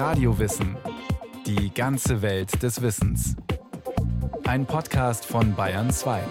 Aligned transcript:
Radiowissen. 0.00 0.78
Die 1.44 1.74
ganze 1.74 2.22
Welt 2.22 2.62
des 2.62 2.80
Wissens. 2.80 3.36
Ein 4.44 4.64
Podcast 4.64 5.26
von 5.26 5.54
Bayern 5.54 5.90
2. 5.90 6.22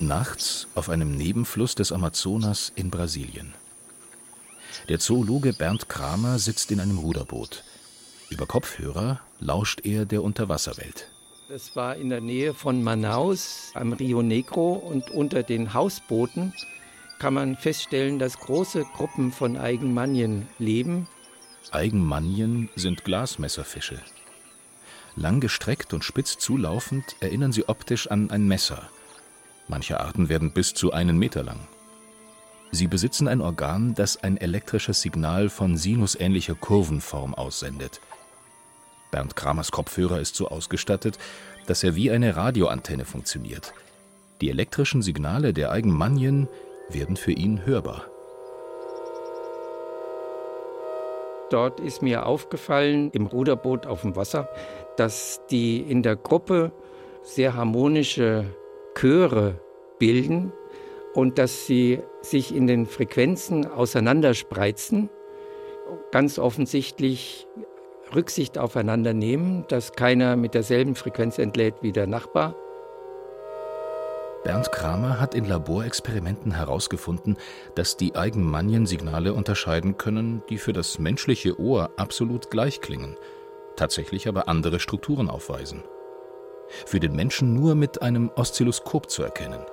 Nachts 0.00 0.66
auf 0.74 0.88
einem 0.88 1.16
Nebenfluss 1.16 1.76
des 1.76 1.92
Amazonas 1.92 2.72
in 2.74 2.90
Brasilien. 2.90 3.54
Der 4.88 4.98
Zoologe 4.98 5.52
Bernd 5.52 5.88
Kramer 5.88 6.40
sitzt 6.40 6.72
in 6.72 6.80
einem 6.80 6.98
Ruderboot. 6.98 7.62
Über 8.30 8.46
Kopfhörer 8.46 9.20
lauscht 9.38 9.86
er 9.86 10.06
der 10.06 10.24
Unterwasserwelt. 10.24 11.13
Das 11.54 11.76
war 11.76 11.94
in 11.94 12.08
der 12.08 12.20
Nähe 12.20 12.52
von 12.52 12.82
Manaus 12.82 13.70
am 13.74 13.92
Rio 13.92 14.22
Negro 14.22 14.72
und 14.72 15.12
unter 15.12 15.44
den 15.44 15.72
Hausbooten 15.72 16.52
kann 17.20 17.34
man 17.34 17.56
feststellen, 17.56 18.18
dass 18.18 18.40
große 18.40 18.84
Gruppen 18.96 19.30
von 19.30 19.56
Eigenmannien 19.56 20.48
leben. 20.58 21.06
Eigenmannien 21.70 22.70
sind 22.74 23.04
Glasmesserfische. 23.04 24.00
Langgestreckt 25.14 25.94
und 25.94 26.02
spitz 26.02 26.38
zulaufend 26.38 27.14
erinnern 27.20 27.52
sie 27.52 27.68
optisch 27.68 28.10
an 28.10 28.32
ein 28.32 28.48
Messer. 28.48 28.90
Manche 29.68 30.00
Arten 30.00 30.28
werden 30.28 30.50
bis 30.50 30.74
zu 30.74 30.92
einen 30.92 31.18
Meter 31.18 31.44
lang. 31.44 31.60
Sie 32.72 32.88
besitzen 32.88 33.28
ein 33.28 33.40
Organ, 33.40 33.94
das 33.94 34.16
ein 34.16 34.38
elektrisches 34.38 35.02
Signal 35.02 35.48
von 35.48 35.76
sinusähnlicher 35.76 36.56
Kurvenform 36.56 37.32
aussendet– 37.32 38.00
Bernd 39.14 39.36
Kramers 39.36 39.70
Kopfhörer 39.70 40.18
ist 40.18 40.34
so 40.34 40.48
ausgestattet, 40.48 41.18
dass 41.68 41.84
er 41.84 41.94
wie 41.94 42.10
eine 42.10 42.34
Radioantenne 42.34 43.04
funktioniert. 43.04 43.72
Die 44.40 44.50
elektrischen 44.50 45.02
Signale 45.02 45.52
der 45.52 45.70
Eigenmannien 45.70 46.48
werden 46.88 47.16
für 47.16 47.30
ihn 47.30 47.64
hörbar. 47.64 48.06
Dort 51.48 51.78
ist 51.78 52.02
mir 52.02 52.26
aufgefallen, 52.26 53.12
im 53.12 53.26
Ruderboot 53.26 53.86
auf 53.86 54.00
dem 54.00 54.16
Wasser, 54.16 54.48
dass 54.96 55.40
die 55.48 55.78
in 55.78 56.02
der 56.02 56.16
Gruppe 56.16 56.72
sehr 57.22 57.54
harmonische 57.54 58.46
Chöre 58.96 59.60
bilden 60.00 60.52
und 61.14 61.38
dass 61.38 61.66
sie 61.66 62.00
sich 62.20 62.52
in 62.52 62.66
den 62.66 62.86
Frequenzen 62.86 63.64
auseinanderspreizen. 63.64 65.08
Ganz 66.10 66.40
offensichtlich 66.40 67.46
Rücksicht 68.14 68.58
aufeinander 68.58 69.12
nehmen, 69.12 69.64
dass 69.68 69.92
keiner 69.92 70.36
mit 70.36 70.54
derselben 70.54 70.94
Frequenz 70.94 71.38
entlädt 71.38 71.76
wie 71.82 71.92
der 71.92 72.06
Nachbar. 72.06 72.54
Bernd 74.44 74.70
Kramer 74.72 75.20
hat 75.20 75.34
in 75.34 75.46
Laborexperimenten 75.46 76.52
herausgefunden, 76.52 77.38
dass 77.74 77.96
die 77.96 78.14
Eigenmannien 78.14 78.84
Signale 78.84 79.32
unterscheiden 79.32 79.96
können, 79.96 80.42
die 80.50 80.58
für 80.58 80.74
das 80.74 80.98
menschliche 80.98 81.58
Ohr 81.58 81.90
absolut 81.96 82.50
gleich 82.50 82.82
klingen, 82.82 83.16
tatsächlich 83.76 84.28
aber 84.28 84.46
andere 84.46 84.80
Strukturen 84.80 85.30
aufweisen. 85.30 85.82
Für 86.84 87.00
den 87.00 87.16
Menschen 87.16 87.54
nur 87.54 87.74
mit 87.74 88.02
einem 88.02 88.30
Oszilloskop 88.36 89.10
zu 89.10 89.22
erkennen. 89.22 89.64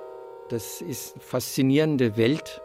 Das 0.48 0.80
ist 0.80 1.14
eine 1.14 1.22
faszinierende 1.22 2.16
Welt, 2.16 2.62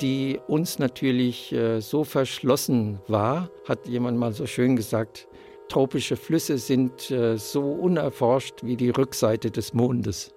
die 0.00 0.38
uns 0.46 0.78
natürlich 0.78 1.52
äh, 1.52 1.80
so 1.80 2.04
verschlossen 2.04 3.00
war, 3.08 3.50
hat 3.68 3.86
jemand 3.88 4.18
mal 4.18 4.32
so 4.32 4.46
schön 4.46 4.76
gesagt, 4.76 5.26
tropische 5.68 6.16
Flüsse 6.16 6.58
sind 6.58 7.10
äh, 7.10 7.36
so 7.36 7.62
unerforscht 7.62 8.62
wie 8.62 8.76
die 8.76 8.90
Rückseite 8.90 9.50
des 9.50 9.74
Mondes. 9.74 10.32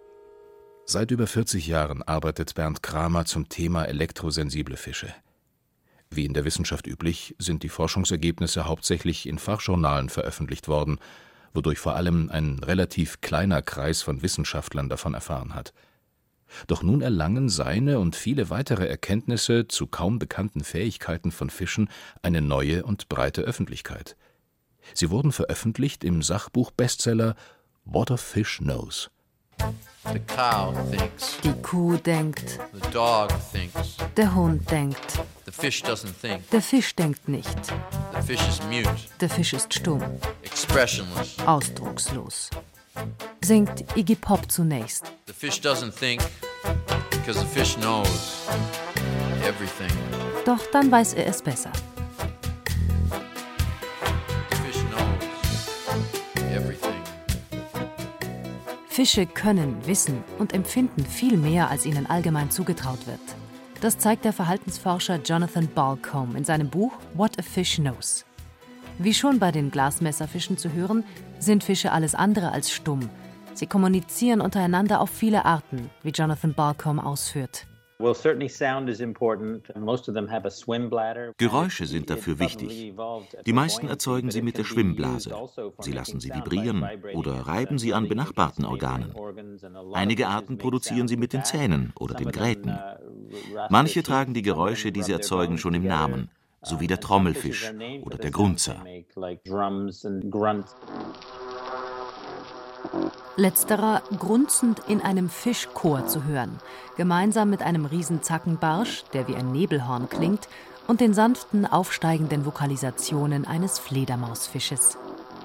Seit 0.86 1.12
über 1.12 1.28
40 1.28 1.68
Jahren 1.68 2.02
arbeitet 2.02 2.56
Bernd 2.56 2.82
Kramer 2.82 3.26
zum 3.26 3.48
Thema 3.48 3.86
elektrosensible 3.86 4.76
Fische. 4.76 5.14
Wie 6.10 6.26
in 6.26 6.34
der 6.34 6.46
Wissenschaft 6.46 6.88
üblich, 6.88 7.36
sind 7.38 7.62
die 7.62 7.70
Forschungsergebnisse 7.70 8.66
hauptsächlich 8.66 9.28
in 9.28 9.38
Fachjournalen 9.38 10.10
veröffentlicht 10.10 10.68
worden, 10.68 10.98
wodurch 11.54 11.78
vor 11.78 11.96
allem 11.96 12.30
ein 12.32 12.60
relativ 12.64 13.22
kleiner 13.22 13.62
Kreis 13.62 14.02
von 14.02 14.24
Wissenschaftlern 14.24 14.90
davon 14.90 15.14
erfahren 15.14 15.54
hat. 15.54 15.74
Doch 16.68 16.84
nun 16.84 17.02
erlangen 17.02 17.50
seine 17.50 18.00
und 18.00 18.16
viele 18.16 18.50
weitere 18.50 18.88
Erkenntnisse 18.88 19.68
zu 19.68 19.88
kaum 19.88 20.20
bekannten 20.20 20.64
Fähigkeiten 20.64 21.32
von 21.32 21.50
Fischen 21.50 21.90
eine 22.22 22.42
neue 22.42 22.84
und 22.84 23.10
breite 23.10 23.42
Öffentlichkeit. 23.42 24.16
Sie 24.94 25.10
wurden 25.10 25.32
veröffentlicht 25.32 26.04
im 26.04 26.22
Sachbuch-Bestseller 26.22 27.36
What 27.86 28.12
a 28.12 28.18
Fish 28.18 28.58
Knows. 28.60 29.10
Die 31.44 31.62
Kuh 31.62 31.98
denkt. 31.98 32.60
Der 34.16 34.34
Hund 34.36 34.72
denkt. 34.72 35.20
Der 35.46 36.62
Fisch 36.62 36.96
denkt 36.96 37.28
nicht. 37.28 37.74
Der 39.20 39.30
Fisch 39.30 39.54
ist 39.54 39.74
stumm. 39.74 40.02
Ausdruckslos 41.46 42.50
singt 43.44 43.86
Iggy 43.96 44.16
Pop 44.16 44.52
zunächst. 44.52 45.12
The 45.28 45.34
fish 45.34 45.62
doesn't 45.62 45.92
think, 45.92 46.22
because 47.12 47.40
the 47.40 47.46
fish 47.46 47.76
knows 47.76 48.48
everything. 49.48 49.92
Doch 50.46 50.66
dann 50.72 50.92
weiß 50.92 51.14
er 51.14 51.28
es 51.28 51.42
besser. 51.42 51.72
Fische 59.00 59.26
können, 59.26 59.78
wissen 59.86 60.26
und 60.40 60.52
empfinden 60.52 61.06
viel 61.06 61.38
mehr, 61.38 61.70
als 61.70 61.86
ihnen 61.86 62.06
allgemein 62.06 62.52
zugetraut 62.52 63.08
wird. 63.08 63.22
Das 63.80 63.98
zeigt 63.98 64.26
der 64.26 64.34
Verhaltensforscher 64.34 65.22
Jonathan 65.24 65.70
Balcombe 65.74 66.38
in 66.38 66.44
seinem 66.44 66.70
Buch 66.70 66.92
What 67.14 67.40
a 67.40 67.42
Fish 67.42 67.78
Knows. 67.78 68.26
Wie 68.98 69.14
schon 69.14 69.40
bei 69.40 69.54
den 69.54 69.72
Glasmesserfischen 69.72 70.58
zu 70.58 70.74
hören, 70.74 71.06
sind 71.40 71.64
Fische 71.64 71.92
alles 71.92 72.16
andere 72.16 72.52
als 72.52 72.72
stumm. 72.72 73.10
Sie 73.54 73.68
kommunizieren 73.68 74.42
untereinander 74.42 75.02
auf 75.02 75.10
viele 75.10 75.46
Arten, 75.46 75.90
wie 76.04 76.12
Jonathan 76.12 76.54
Balcom 76.54 77.00
ausführt. 77.00 77.66
Geräusche 81.38 81.86
sind 81.86 82.10
dafür 82.10 82.40
wichtig. 82.40 82.94
Die 83.46 83.54
meisten 83.54 83.90
erzeugen 83.90 84.32
sie 84.32 84.42
mit 84.42 84.58
der 84.58 84.64
Schwimmblase. 84.64 85.36
Sie 85.80 85.92
lassen 85.92 86.22
sie 86.22 86.34
vibrieren 86.34 86.88
oder 87.14 87.34
reiben 87.48 87.78
sie 87.78 87.94
an 87.94 88.08
benachbarten 88.08 88.64
Organen. 88.64 89.14
Einige 89.92 90.30
Arten 90.30 90.58
produzieren 90.58 91.10
sie 91.10 91.18
mit 91.18 91.34
den 91.34 91.44
Zähnen 91.44 91.92
oder 92.00 92.16
den 92.16 92.32
Gräten. 92.32 92.80
Manche 93.70 94.02
tragen 94.02 94.34
die 94.34 94.44
Geräusche, 94.44 94.94
die 94.94 95.04
sie 95.04 95.12
erzeugen, 95.12 95.58
schon 95.58 95.74
im 95.74 95.84
Namen 95.84 96.30
sowie 96.62 96.88
der 96.88 97.00
Trommelfisch 97.00 97.72
oder 98.04 98.18
der 98.18 98.32
Grunzer. 98.32 98.84
Letzterer 103.36 104.02
grunzend 104.18 104.82
in 104.88 105.02
einem 105.02 105.30
Fischchor 105.30 106.08
zu 106.08 106.26
hören, 106.26 106.58
gemeinsam 106.98 107.50
mit 107.50 107.62
einem 107.62 107.86
Riesenzackenbarsch, 107.86 109.06
der 109.14 109.28
wie 109.28 109.36
ein 109.36 109.52
Nebelhorn 109.52 110.10
klingt, 110.10 110.48
und 110.88 111.02
den 111.02 111.14
sanften, 111.14 111.66
aufsteigenden 111.68 112.46
Vokalisationen 112.46 113.46
eines 113.46 113.78
Fledermausfisches. 113.78 114.98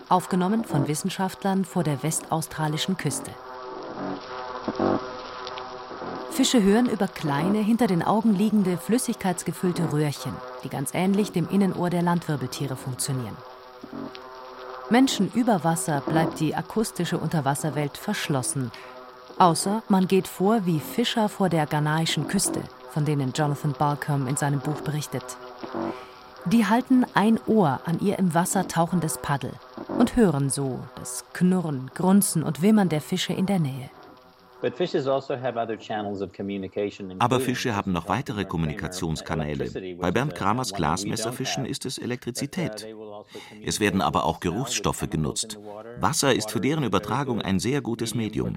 Aufgenommen 0.09 0.65
von 0.65 0.89
Wissenschaftlern 0.89 1.65
vor 1.65 1.85
der 1.85 2.03
westaustralischen 2.03 2.97
Küste. 2.97 3.31
Fische 6.31 6.62
hören 6.62 6.87
über 6.87 7.07
kleine, 7.07 7.59
hinter 7.59 7.87
den 7.87 8.03
Augen 8.03 8.35
liegende, 8.35 8.77
flüssigkeitsgefüllte 8.77 9.93
Röhrchen, 9.93 10.35
die 10.65 10.69
ganz 10.69 10.91
ähnlich 10.93 11.33
dem 11.33 11.49
Innenohr 11.49 11.91
der 11.91 12.03
Landwirbeltiere 12.03 12.77
funktionieren. 12.77 13.37
Menschen 14.91 15.31
über 15.35 15.65
Wasser 15.65 16.03
bleibt 16.03 16.41
die 16.41 16.55
akustische 16.55 17.19
Unterwasserwelt 17.19 17.97
verschlossen, 17.97 18.71
außer 19.39 19.83
man 19.89 20.09
geht 20.09 20.29
vor 20.29 20.67
wie 20.67 20.81
Fischer 20.81 21.29
vor 21.29 21.49
der 21.49 21.67
ghanaischen 21.67 22.29
Küste, 22.29 22.62
von 22.91 23.05
denen 23.05 23.32
Jonathan 23.32 23.73
Balcom 23.73 24.26
in 24.26 24.37
seinem 24.37 24.61
Buch 24.61 24.81
berichtet. 24.82 25.25
Die 26.47 26.67
halten 26.67 27.06
ein 27.15 27.41
Ohr 27.47 27.81
an 27.87 28.00
ihr 28.00 28.19
im 28.19 28.35
Wasser 28.35 28.69
tauchendes 28.69 29.17
Paddel 29.17 29.53
und 29.88 30.17
hören 30.17 30.50
so 30.50 30.81
das 30.97 31.25
Knurren, 31.32 31.91
Grunzen 31.94 32.43
und 32.43 32.61
Wimmern 32.61 32.91
der 32.91 33.00
Fische 33.00 33.32
in 33.32 33.47
der 33.47 33.61
Nähe. 33.61 33.88
Also 37.11 37.19
Aber 37.19 37.40
Fische 37.40 37.76
haben 37.76 37.93
noch 37.93 38.08
weitere 38.08 38.44
Kommunikationskanäle. 38.44 39.96
Bei 39.96 40.11
Bernd 40.11 40.34
Kramers 40.34 40.72
Glasmesserfischen 40.72 41.66
ist 41.66 41.87
es 41.87 41.99
Elektrizität. 41.99 42.84
Also 42.84 43.25
es 43.64 43.81
werden 43.81 44.00
aber 44.00 44.25
auch 44.25 44.40
Geruchsstoffe 44.40 45.08
genutzt. 45.11 45.58
Wasser 46.00 46.34
ist 46.34 46.50
für 46.50 46.61
deren 46.61 46.84
Übertragung 46.84 47.43
ein 47.43 47.58
sehr 47.58 47.81
gutes 47.81 48.14
Medium. 48.14 48.56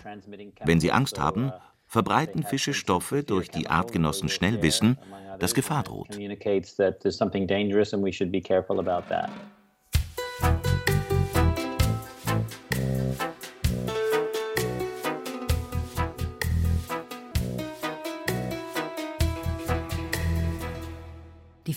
Wenn 0.63 0.79
sie 0.79 0.91
Angst 0.91 1.19
haben, 1.19 1.51
verbreiten 1.87 2.43
Fische 2.43 2.73
Stoffe, 2.73 3.23
durch 3.23 3.49
die 3.49 3.67
Artgenossen 3.67 4.29
schnell 4.29 4.61
wissen, 4.61 4.97
dass 5.39 5.53
Gefahr 5.53 5.83
droht. 5.83 6.17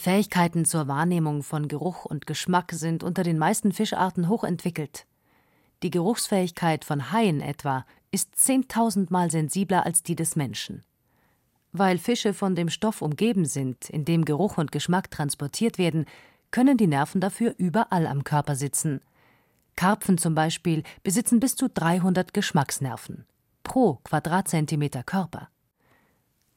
Fähigkeiten 0.01 0.65
zur 0.65 0.89
Wahrnehmung 0.89 1.43
von 1.43 1.69
Geruch 1.69 2.07
und 2.07 2.27
Geschmack 2.27 2.73
sind 2.73 3.05
unter 3.05 3.23
den 3.23 3.37
meisten 3.37 3.71
Fischarten 3.71 4.29
hochentwickelt. 4.29 5.07
Die 5.83 5.91
Geruchsfähigkeit 5.91 6.85
von 6.85 7.13
Haien 7.13 7.41
etwa 7.41 7.85
ist 8.11 8.35
zehntausendmal 8.35 9.31
sensibler 9.31 9.85
als 9.85 10.03
die 10.03 10.17
des 10.17 10.37
Menschen. 10.37 10.83
Weil 11.73 11.99
Fische 11.99 12.33
von 12.33 12.55
dem 12.55 12.71
Stoff 12.71 13.03
umgeben 13.03 13.45
sind, 13.45 13.91
in 13.91 14.05
dem 14.05 14.25
Geruch 14.25 14.57
und 14.57 14.73
Geschmack 14.73 15.11
transportiert 15.11 15.77
werden, 15.77 16.07
können 16.51 16.79
die 16.79 16.87
Nerven 16.87 17.21
dafür 17.21 17.55
überall 17.59 18.07
am 18.07 18.25
Körper 18.25 18.57
sitzen. 18.57 19.03
Karpfen 19.77 20.19
zum 20.19 20.35
Beispiel 20.35 20.83
besitzen 21.03 21.41
bis 21.41 21.57
zu 21.57 21.69
300 21.69 22.35
Geschmacksnerven 22.35 23.27
pro 23.63 24.01
Quadratzentimeter 24.03 25.03
Körper. 25.05 25.49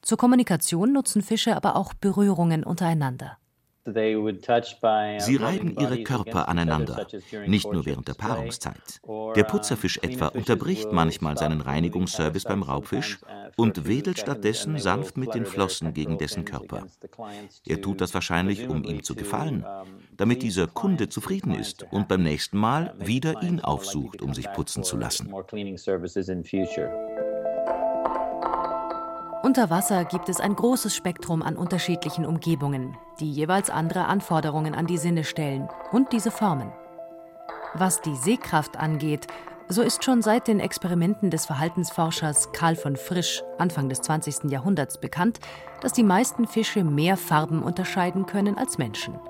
Zur 0.04 0.18
Kommunikation 0.18 0.92
nutzen 0.92 1.22
Fische 1.22 1.56
aber 1.56 1.76
auch 1.76 1.94
Berührungen 1.94 2.62
untereinander. 2.62 3.38
Sie 3.86 5.36
reiben 5.36 5.76
ihre 5.78 6.02
Körper 6.02 6.48
aneinander, 6.48 7.06
nicht 7.46 7.70
nur 7.70 7.84
während 7.84 8.08
der 8.08 8.14
Paarungszeit. 8.14 9.00
Der 9.36 9.44
Putzerfisch 9.44 9.98
etwa 10.02 10.28
unterbricht 10.28 10.90
manchmal 10.92 11.36
seinen 11.36 11.60
Reinigungsservice 11.60 12.44
beim 12.44 12.62
Raubfisch 12.62 13.18
und 13.56 13.86
wedelt 13.86 14.18
stattdessen 14.18 14.78
sanft 14.78 15.16
mit 15.16 15.34
den 15.34 15.46
Flossen 15.46 15.92
gegen 15.92 16.18
dessen 16.18 16.44
Körper. 16.44 16.86
Er 17.66 17.80
tut 17.80 18.00
das 18.00 18.14
wahrscheinlich, 18.14 18.68
um 18.68 18.84
ihm 18.84 19.02
zu 19.02 19.14
gefallen, 19.14 19.66
damit 20.16 20.42
dieser 20.42 20.66
Kunde 20.66 21.08
zufrieden 21.08 21.54
ist 21.54 21.86
und 21.90 22.08
beim 22.08 22.22
nächsten 22.22 22.58
Mal 22.58 22.94
wieder 22.98 23.42
ihn 23.42 23.60
aufsucht, 23.60 24.22
um 24.22 24.34
sich 24.34 24.50
putzen 24.52 24.82
zu 24.82 24.96
lassen. 24.96 25.32
Unter 29.44 29.68
Wasser 29.68 30.06
gibt 30.06 30.30
es 30.30 30.40
ein 30.40 30.56
großes 30.56 30.96
Spektrum 30.96 31.42
an 31.42 31.58
unterschiedlichen 31.58 32.24
Umgebungen, 32.24 32.96
die 33.20 33.30
jeweils 33.30 33.68
andere 33.68 34.06
Anforderungen 34.06 34.74
an 34.74 34.86
die 34.86 34.96
Sinne 34.96 35.22
stellen 35.22 35.68
und 35.92 36.14
diese 36.14 36.30
formen. 36.30 36.72
Was 37.74 38.00
die 38.00 38.16
Sehkraft 38.16 38.78
angeht, 38.78 39.26
so 39.68 39.82
ist 39.82 40.02
schon 40.02 40.22
seit 40.22 40.48
den 40.48 40.60
Experimenten 40.60 41.28
des 41.28 41.44
Verhaltensforschers 41.44 42.52
Karl 42.52 42.74
von 42.74 42.96
Frisch 42.96 43.42
Anfang 43.58 43.90
des 43.90 44.00
20. 44.00 44.50
Jahrhunderts 44.50 44.98
bekannt, 44.98 45.40
dass 45.82 45.92
die 45.92 46.04
meisten 46.04 46.46
Fische 46.46 46.82
mehr 46.82 47.18
Farben 47.18 47.62
unterscheiden 47.62 48.24
können 48.24 48.56
als 48.56 48.78
Menschen. 48.78 49.20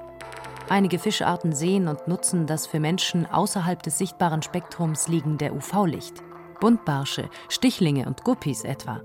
Einige 0.69 1.01
Fischarten 1.01 1.53
sehen 1.53 1.89
und 1.89 2.07
nutzen 2.07 2.47
das 2.47 2.69
für 2.69 2.79
Menschen 2.79 3.27
außerhalb 3.27 3.83
des 3.83 3.99
sichtbaren 3.99 4.43
Spektrums 4.43 5.09
liegende 5.09 5.53
UV-Licht. 5.53 6.23
Buntbarsche, 6.61 7.29
Stichlinge 7.49 8.07
und 8.07 8.23
Guppies 8.23 8.63
etwa. 8.63 9.01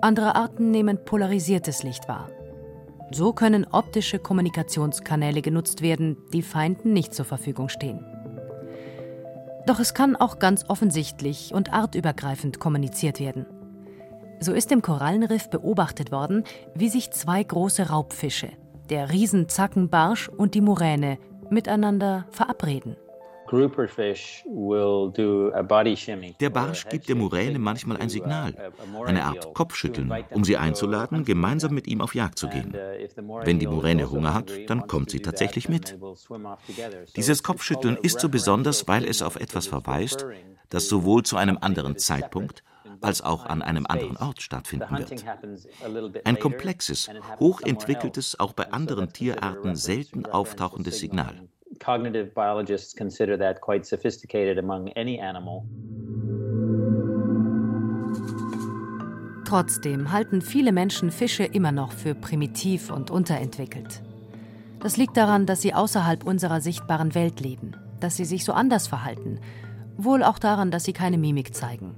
Andere 0.00 0.34
Arten 0.34 0.70
nehmen 0.70 1.04
polarisiertes 1.04 1.82
Licht 1.82 2.08
wahr. 2.08 2.28
So 3.10 3.32
können 3.32 3.66
optische 3.70 4.18
Kommunikationskanäle 4.18 5.40
genutzt 5.40 5.80
werden, 5.80 6.16
die 6.32 6.42
Feinden 6.42 6.92
nicht 6.92 7.14
zur 7.14 7.24
Verfügung 7.24 7.68
stehen. 7.68 8.04
Doch 9.66 9.80
es 9.80 9.94
kann 9.94 10.14
auch 10.14 10.38
ganz 10.38 10.64
offensichtlich 10.68 11.52
und 11.54 11.72
artübergreifend 11.72 12.60
kommuniziert 12.60 13.20
werden. 13.20 13.46
So 14.38 14.52
ist 14.52 14.70
im 14.70 14.82
Korallenriff 14.82 15.48
beobachtet 15.48 16.12
worden, 16.12 16.44
wie 16.74 16.88
sich 16.88 17.10
zwei 17.10 17.42
große 17.42 17.88
Raubfische, 17.88 18.50
der 18.90 19.10
Riesenzackenbarsch 19.10 20.28
und 20.28 20.54
die 20.54 20.60
Muräne, 20.60 21.18
miteinander 21.48 22.26
verabreden. 22.30 22.96
Der 26.40 26.50
Barsch 26.50 26.88
gibt 26.88 27.08
der 27.08 27.16
Muräne 27.16 27.58
manchmal 27.58 27.96
ein 27.96 28.08
Signal, 28.08 28.72
eine 29.04 29.24
Art 29.24 29.54
Kopfschütteln, 29.54 30.12
um 30.30 30.44
sie 30.44 30.56
einzuladen, 30.56 31.24
gemeinsam 31.24 31.74
mit 31.74 31.86
ihm 31.86 32.00
auf 32.00 32.14
Jagd 32.14 32.38
zu 32.38 32.48
gehen. 32.48 32.74
Uh, 32.74 33.40
Wenn 33.44 33.58
die 33.58 33.66
Muräne 33.66 34.10
Hunger 34.10 34.34
hat, 34.34 34.50
dann 34.68 34.86
kommt 34.86 35.10
sie 35.10 35.20
tatsächlich 35.20 35.68
mit. 35.68 35.98
Dieses 37.16 37.42
Kopfschütteln 37.42 37.96
ist 37.96 38.20
so 38.20 38.28
besonders, 38.28 38.88
weil 38.88 39.04
es 39.04 39.22
auf 39.22 39.36
etwas 39.36 39.66
verweist, 39.66 40.26
das 40.68 40.88
sowohl 40.88 41.22
zu 41.22 41.36
einem 41.36 41.58
anderen 41.60 41.96
Zeitpunkt 41.96 42.62
als 43.00 43.22
auch 43.22 43.44
an 43.46 43.62
einem 43.62 43.86
anderen 43.86 44.16
Ort 44.16 44.42
stattfinden 44.42 44.98
wird. 44.98 45.24
Ein 46.24 46.38
komplexes, 46.38 47.10
hochentwickeltes, 47.38 48.40
auch 48.40 48.52
bei 48.52 48.72
anderen 48.72 49.12
Tierarten 49.12 49.76
selten 49.76 50.26
auftauchendes 50.26 50.98
Signal 50.98 51.48
cognitive 51.78 52.34
biologists 52.34 52.94
consider 52.94 53.38
that 53.38 53.60
quite 53.60 53.84
sophisticated 53.86 54.58
among 54.58 54.88
any 54.96 55.20
animal. 55.20 55.64
Trotzdem 59.46 60.10
halten 60.10 60.42
viele 60.42 60.72
Menschen 60.72 61.12
Fische 61.12 61.44
immer 61.44 61.70
noch 61.70 61.92
für 61.92 62.14
primitiv 62.14 62.90
und 62.90 63.12
unterentwickelt. 63.12 64.02
Das 64.80 64.96
liegt 64.96 65.16
daran, 65.16 65.46
dass 65.46 65.62
sie 65.62 65.72
außerhalb 65.72 66.24
unserer 66.24 66.60
sichtbaren 66.60 67.14
Welt 67.14 67.40
leben, 67.40 67.76
dass 68.00 68.16
sie 68.16 68.24
sich 68.24 68.44
so 68.44 68.52
anders 68.52 68.88
verhalten, 68.88 69.38
wohl 69.96 70.22
auch 70.22 70.38
daran, 70.38 70.70
dass 70.70 70.84
sie 70.84 70.92
keine 70.92 71.16
Mimik 71.16 71.54
zeigen. 71.54 71.94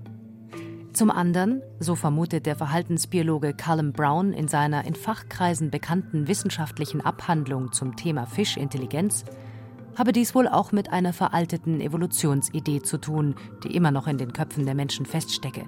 Zum 0.92 1.10
anderen, 1.10 1.62
so 1.78 1.94
vermutet 1.94 2.44
der 2.44 2.56
Verhaltensbiologe 2.56 3.54
Callum 3.54 3.92
Brown 3.92 4.32
in 4.32 4.48
seiner 4.48 4.84
in 4.84 4.94
Fachkreisen 4.94 5.70
bekannten 5.70 6.28
wissenschaftlichen 6.28 7.00
Abhandlung 7.00 7.72
zum 7.72 7.96
Thema 7.96 8.26
Fischintelligenz, 8.26 9.24
habe 9.98 10.12
dies 10.12 10.34
wohl 10.34 10.46
auch 10.46 10.70
mit 10.70 10.92
einer 10.92 11.12
veralteten 11.12 11.80
Evolutionsidee 11.80 12.80
zu 12.82 12.98
tun, 12.98 13.34
die 13.64 13.74
immer 13.74 13.90
noch 13.90 14.06
in 14.06 14.16
den 14.16 14.32
Köpfen 14.32 14.64
der 14.64 14.76
Menschen 14.76 15.06
feststecke. 15.06 15.64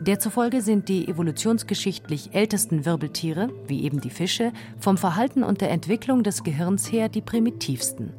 Derzufolge 0.00 0.60
sind 0.60 0.88
die 0.88 1.08
evolutionsgeschichtlich 1.08 2.34
ältesten 2.34 2.84
Wirbeltiere, 2.84 3.48
wie 3.66 3.84
eben 3.84 4.00
die 4.00 4.10
Fische, 4.10 4.52
vom 4.78 4.98
Verhalten 4.98 5.42
und 5.42 5.60
der 5.60 5.70
Entwicklung 5.70 6.22
des 6.22 6.42
Gehirns 6.42 6.90
her 6.92 7.08
die 7.08 7.22
primitivsten, 7.22 8.12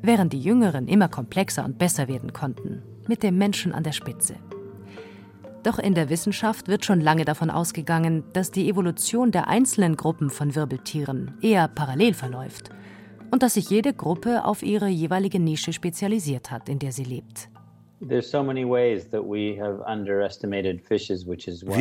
während 0.00 0.32
die 0.32 0.40
jüngeren 0.40 0.86
immer 0.86 1.08
komplexer 1.08 1.64
und 1.64 1.76
besser 1.76 2.08
werden 2.08 2.32
konnten, 2.32 2.82
mit 3.08 3.22
dem 3.22 3.36
Menschen 3.36 3.72
an 3.72 3.82
der 3.82 3.92
Spitze. 3.92 4.36
Doch 5.64 5.78
in 5.78 5.94
der 5.94 6.08
Wissenschaft 6.08 6.68
wird 6.68 6.84
schon 6.84 7.00
lange 7.00 7.24
davon 7.24 7.50
ausgegangen, 7.50 8.22
dass 8.32 8.52
die 8.52 8.70
Evolution 8.70 9.32
der 9.32 9.48
einzelnen 9.48 9.96
Gruppen 9.96 10.30
von 10.30 10.54
Wirbeltieren 10.54 11.34
eher 11.42 11.66
parallel 11.66 12.14
verläuft 12.14 12.70
und 13.30 13.42
dass 13.42 13.54
sich 13.54 13.70
jede 13.70 13.92
Gruppe 13.92 14.44
auf 14.44 14.62
ihre 14.62 14.88
jeweilige 14.88 15.38
Nische 15.38 15.72
spezialisiert 15.72 16.50
hat, 16.50 16.68
in 16.68 16.78
der 16.78 16.92
sie 16.92 17.04
lebt. 17.04 17.48
Wir 18.00 18.22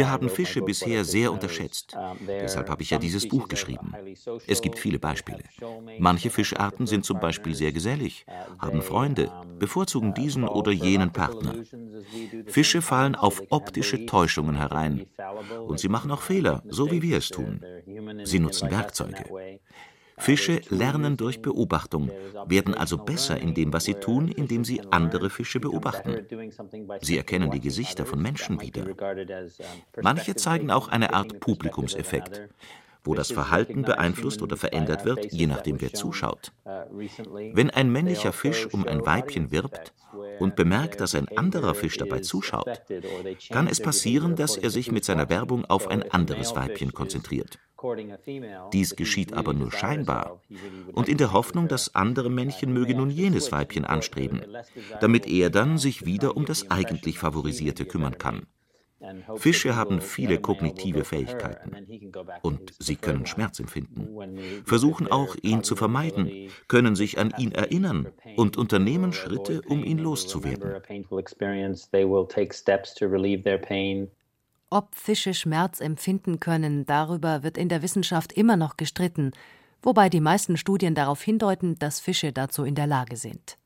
haben 0.10 0.30
Fische 0.30 0.62
bisher 0.62 1.06
sehr 1.06 1.32
unterschätzt. 1.32 1.96
Deshalb 2.28 2.69
habe 2.69 2.81
ich 2.81 2.90
ja 2.90 2.98
dieses 2.98 3.28
Buch 3.28 3.48
geschrieben. 3.48 3.94
Es 4.48 4.62
gibt 4.62 4.80
viele 4.80 4.98
Beispiele. 4.98 5.44
Manche 6.00 6.31
Fischarten 6.31 6.88
sind 6.88 7.06
zum 7.06 7.19
Beispiel 7.19 7.54
sehr 7.54 7.71
gesellig, 7.71 8.26
haben 8.57 8.81
Freunde, 8.81 9.30
bevorzugen 9.60 10.16
diesen 10.16 10.48
oder 10.48 10.71
jenen 10.71 11.12
Partner. 11.12 11.54
Fische 12.48 12.81
fallen 12.81 13.14
auf 13.16 13.44
optische 13.50 14.07
Täuschungen 14.07 14.56
herein. 14.56 15.06
Und 15.68 15.80
sie 15.80 15.90
machen 15.90 16.10
auch 16.10 16.21
Fehler, 16.21 16.64
so 16.68 16.90
wie 16.90 17.04
wir 17.04 17.18
es 17.18 17.30
tun. 17.30 17.62
Sie 18.24 18.40
nutzen 18.40 18.71
Werkzeuge. 18.71 19.24
Fische 20.18 20.62
lernen 20.69 21.16
durch 21.16 21.42
Beobachtung, 21.42 22.12
werden 22.47 22.74
also 22.74 22.97
besser 22.97 23.40
in 23.40 23.54
dem, 23.54 23.71
was 23.74 23.86
sie 23.86 23.94
tun, 23.94 24.30
indem 24.30 24.66
sie 24.66 24.81
andere 24.92 25.30
Fische 25.30 25.59
beobachten. 25.59 26.26
Sie 27.02 27.18
erkennen 27.18 27.52
die 27.52 27.62
Gesichter 27.62 28.06
von 28.06 28.21
Menschen 28.21 28.62
wieder. 28.62 28.86
Manche 30.02 30.36
zeigen 30.36 30.71
auch 30.71 30.88
eine 30.88 31.14
Art 31.14 31.40
Publikumseffekt 31.40 32.50
wo 33.07 33.16
das 33.16 33.31
Verhalten 33.31 33.83
beeinflusst 33.83 34.42
oder 34.42 34.57
verändert 34.57 35.06
wird, 35.06 35.31
je 35.31 35.47
nachdem 35.47 35.81
wer 35.81 35.94
zuschaut. 35.94 36.52
Wenn 37.54 37.69
ein 37.69 37.90
männlicher 37.90 38.33
Fisch 38.33 38.68
um 38.71 38.86
ein 38.86 39.06
Weibchen 39.06 39.52
wirbt 39.52 39.94
und 40.40 40.56
bemerkt, 40.56 41.00
dass 41.00 41.16
ein 41.16 41.30
anderer 41.38 41.74
Fisch 41.74 41.97
dabei 41.97 42.19
zuschaut, 42.19 42.81
kann 43.50 43.68
es 43.68 43.81
passieren, 43.81 44.36
dass 44.36 44.57
er 44.57 44.69
sich 44.69 44.92
mit 44.92 45.06
seiner 45.06 45.30
Werbung 45.30 45.66
auf 45.66 45.88
ein 45.88 46.12
anderes 46.12 46.56
Weibchen 46.56 46.94
konzentriert. 46.94 47.59
Dies 48.74 48.96
geschieht 48.96 49.34
aber 49.34 49.54
nur 49.54 49.72
scheinbar. 49.72 50.42
und 50.94 51.07
in 51.07 51.18
der 51.18 51.34
Hoffnung, 51.34 51.68
das 51.68 51.96
andere 51.96 52.30
Männchen 52.30 52.74
möge 52.74 52.96
nun 52.96 53.10
jenes 53.10 53.52
Weibchen 53.52 53.86
anstreben, 53.86 54.42
damit 55.00 55.28
er 55.28 55.50
dann 55.50 55.78
sich 55.78 56.06
wieder 56.06 56.36
um 56.36 56.46
das 56.46 56.72
eigentlich 56.72 57.19
Favorisierte 57.19 57.86
kümmern 57.86 58.18
kann. 58.18 58.48
Fische 59.36 59.76
haben 59.76 60.02
viele 60.02 60.40
kognitive 60.40 61.04
Fähigkeiten. 61.04 61.76
und 62.42 62.74
sie 62.80 62.96
können 62.96 63.28
Schmerz 63.28 63.60
empfinden, 63.60 64.07
versuchen 64.66 65.07
auch, 65.12 65.36
ihn 65.44 65.64
zu 65.64 65.76
vermeiden, 65.76 66.50
können 66.68 66.96
sich 66.96 67.19
an 67.19 67.31
ihn 67.38 67.52
erinnern 67.52 68.07
und 68.36 68.57
unternehmen 68.57 69.14
Schritte, 69.14 69.62
um 69.68 69.84
ihn 69.84 70.00
loszuwerden. 70.00 70.81
Ob 74.69 74.95
Fische 74.95 75.33
Schmerz 75.33 75.80
empfinden 75.80 76.42
können, 76.42 76.86
darüber 76.86 77.42
wird 77.42 77.57
in 77.57 77.69
der 77.69 77.81
Wissenschaft 77.81 78.33
immer 78.33 78.57
noch 78.57 78.76
gestritten, 78.76 79.31
wobei 79.81 80.09
die 80.09 80.19
meisten 80.19 80.57
Studien 80.57 80.94
darauf 80.94 81.21
hindeuten, 81.21 81.80
dass 81.80 82.02
Fische 82.02 82.33
dazu 82.33 82.66
in 82.66 82.76
der 82.76 82.88
Lage 82.88 83.16
sind. 83.16 83.57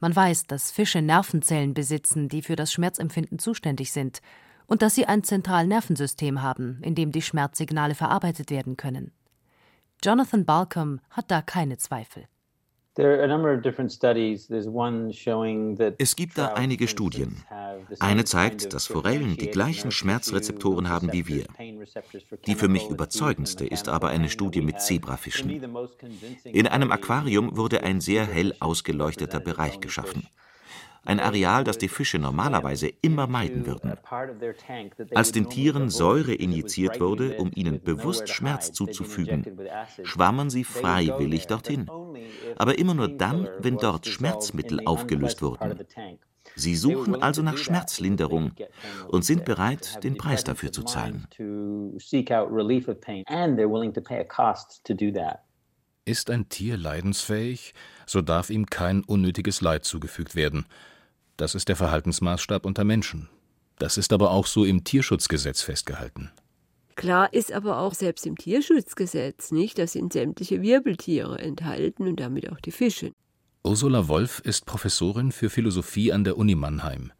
Man 0.00 0.16
weiß, 0.16 0.46
dass 0.46 0.70
Fische 0.70 1.02
Nervenzellen 1.02 1.74
besitzen, 1.74 2.30
die 2.30 2.40
für 2.40 2.56
das 2.56 2.72
Schmerzempfinden 2.72 3.38
zuständig 3.38 3.92
sind, 3.92 4.22
und 4.66 4.80
dass 4.80 4.94
sie 4.94 5.06
ein 5.06 5.22
Zentralnervensystem 5.22 6.40
haben, 6.40 6.80
in 6.82 6.94
dem 6.94 7.12
die 7.12 7.22
Schmerzsignale 7.22 7.94
verarbeitet 7.94 8.50
werden 8.50 8.76
können. 8.76 9.12
Jonathan 10.02 10.44
Balcom 10.44 11.00
hat 11.10 11.30
da 11.30 11.42
keine 11.42 11.76
Zweifel. 11.76 12.26
Es 15.98 16.16
gibt 16.16 16.36
da 16.36 16.46
einige 16.48 16.88
Studien. 16.88 17.36
Eine 18.00 18.24
zeigt, 18.24 18.74
dass 18.74 18.86
Forellen 18.88 19.36
die 19.36 19.50
gleichen 19.50 19.92
Schmerzrezeptoren 19.92 20.88
haben 20.88 21.12
wie 21.12 21.28
wir. 21.28 21.44
Die 22.48 22.56
für 22.56 22.66
mich 22.66 22.90
überzeugendste 22.90 23.64
ist 23.64 23.88
aber 23.88 24.08
eine 24.08 24.28
Studie 24.28 24.62
mit 24.62 24.80
Zebrafischen. 24.80 25.62
In 26.44 26.66
einem 26.66 26.90
Aquarium 26.90 27.56
wurde 27.56 27.84
ein 27.84 28.00
sehr 28.00 28.26
hell 28.26 28.52
ausgeleuchteter 28.58 29.38
Bereich 29.38 29.78
geschaffen 29.78 30.26
ein 31.04 31.20
Areal, 31.20 31.64
das 31.64 31.78
die 31.78 31.88
Fische 31.88 32.18
normalerweise 32.18 32.88
immer 33.00 33.26
meiden 33.26 33.66
würden. 33.66 33.94
Als 35.14 35.32
den 35.32 35.48
Tieren 35.48 35.88
Säure 35.88 36.34
injiziert 36.34 37.00
wurde, 37.00 37.38
um 37.38 37.50
ihnen 37.54 37.80
bewusst 37.82 38.28
Schmerz 38.28 38.72
zuzufügen, 38.72 39.58
schwammen 40.02 40.50
sie 40.50 40.64
freiwillig 40.64 41.46
dorthin. 41.46 41.90
Aber 42.56 42.78
immer 42.78 42.92
nur 42.92 43.08
dann, 43.08 43.48
wenn 43.58 43.78
dort 43.78 44.06
Schmerzmittel 44.06 44.80
aufgelöst 44.84 45.40
wurden. 45.40 45.80
Sie 46.54 46.76
suchen 46.76 47.22
also 47.22 47.42
nach 47.42 47.56
Schmerzlinderung 47.56 48.52
und 49.08 49.24
sind 49.24 49.44
bereit, 49.44 50.02
den 50.04 50.16
Preis 50.16 50.44
dafür 50.44 50.72
zu 50.72 50.82
zahlen. 50.82 51.26
Ist 56.08 56.30
ein 56.30 56.48
Tier 56.48 56.78
leidensfähig, 56.78 57.74
so 58.06 58.22
darf 58.22 58.48
ihm 58.48 58.64
kein 58.64 59.04
unnötiges 59.04 59.60
Leid 59.60 59.84
zugefügt 59.84 60.34
werden. 60.34 60.64
Das 61.36 61.54
ist 61.54 61.68
der 61.68 61.76
Verhaltensmaßstab 61.76 62.64
unter 62.64 62.82
Menschen. 62.82 63.28
Das 63.78 63.98
ist 63.98 64.14
aber 64.14 64.30
auch 64.30 64.46
so 64.46 64.64
im 64.64 64.84
Tierschutzgesetz 64.84 65.60
festgehalten. 65.60 66.30
Klar 66.96 67.34
ist 67.34 67.52
aber 67.52 67.80
auch 67.80 67.92
selbst 67.92 68.24
im 68.24 68.38
Tierschutzgesetz 68.38 69.50
nicht, 69.50 69.78
da 69.78 69.86
sind 69.86 70.14
sämtliche 70.14 70.62
Wirbeltiere 70.62 71.40
enthalten 71.40 72.08
und 72.08 72.18
damit 72.18 72.50
auch 72.50 72.60
die 72.60 72.72
Fische. 72.72 73.12
Ursula 73.62 74.08
Wolf 74.08 74.40
ist 74.40 74.64
Professorin 74.64 75.30
für 75.30 75.50
Philosophie 75.50 76.10
an 76.10 76.24
der 76.24 76.38
Uni 76.38 76.54
Mannheim. 76.54 77.12